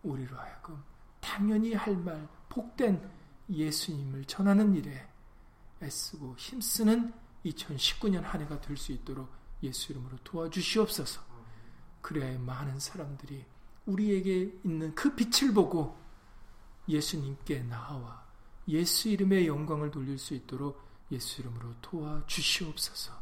우리로 0.02 0.36
하여금 0.36 0.82
당연히 1.20 1.74
할 1.74 1.96
말 1.96 2.28
복된 2.48 3.08
예수님을 3.48 4.24
전하는 4.24 4.74
일에 4.74 5.06
애쓰고 5.80 6.34
힘쓰는 6.36 7.12
2019년 7.44 8.22
한 8.22 8.40
해가 8.40 8.60
될 8.60 8.76
수 8.76 8.92
있도록 8.92 9.30
예수 9.62 9.92
이름으로 9.92 10.16
도와주시옵소서. 10.24 11.20
그래야 12.00 12.36
많은 12.38 12.80
사람들이 12.80 13.44
우리에게 13.86 14.58
있는 14.64 14.94
그 14.94 15.14
빛을 15.14 15.54
보고 15.54 16.01
예수님께 16.89 17.62
나와 17.62 18.24
예수 18.68 19.09
이름의 19.09 19.47
영광을 19.47 19.91
돌릴 19.91 20.18
수 20.18 20.35
있도록 20.35 20.80
예수 21.11 21.41
이름으로 21.41 21.74
도와주시옵소서. 21.83 23.20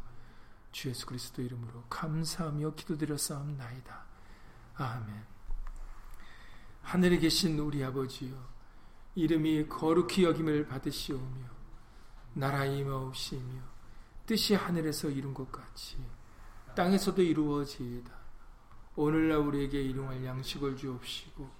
주 0.73 0.89
예수 0.89 1.07
그리스도 1.07 1.43
이름으로 1.43 1.85
감사하며 1.89 2.75
기도드렸사옵나이다. 2.75 4.05
아멘. 4.77 5.25
하늘에 6.83 7.19
계신 7.19 7.59
우리 7.59 7.83
아버지여 7.85 8.35
이름이 9.15 9.69
거룩히 9.69 10.25
여김을 10.25 10.67
받으시오며 10.67 11.61
나라 12.35 12.65
임하옵시며 12.65 13.61
뜻이 14.27 14.55
하늘에서 14.55 15.09
이룬 15.11 15.35
것 15.35 15.51
같이 15.51 15.99
땅에서도 16.77 17.21
이루어지이다. 17.21 18.13
오늘날 18.95 19.39
우리에게 19.39 19.83
일용할 19.83 20.25
양식을 20.25 20.77
주옵시고 20.77 21.60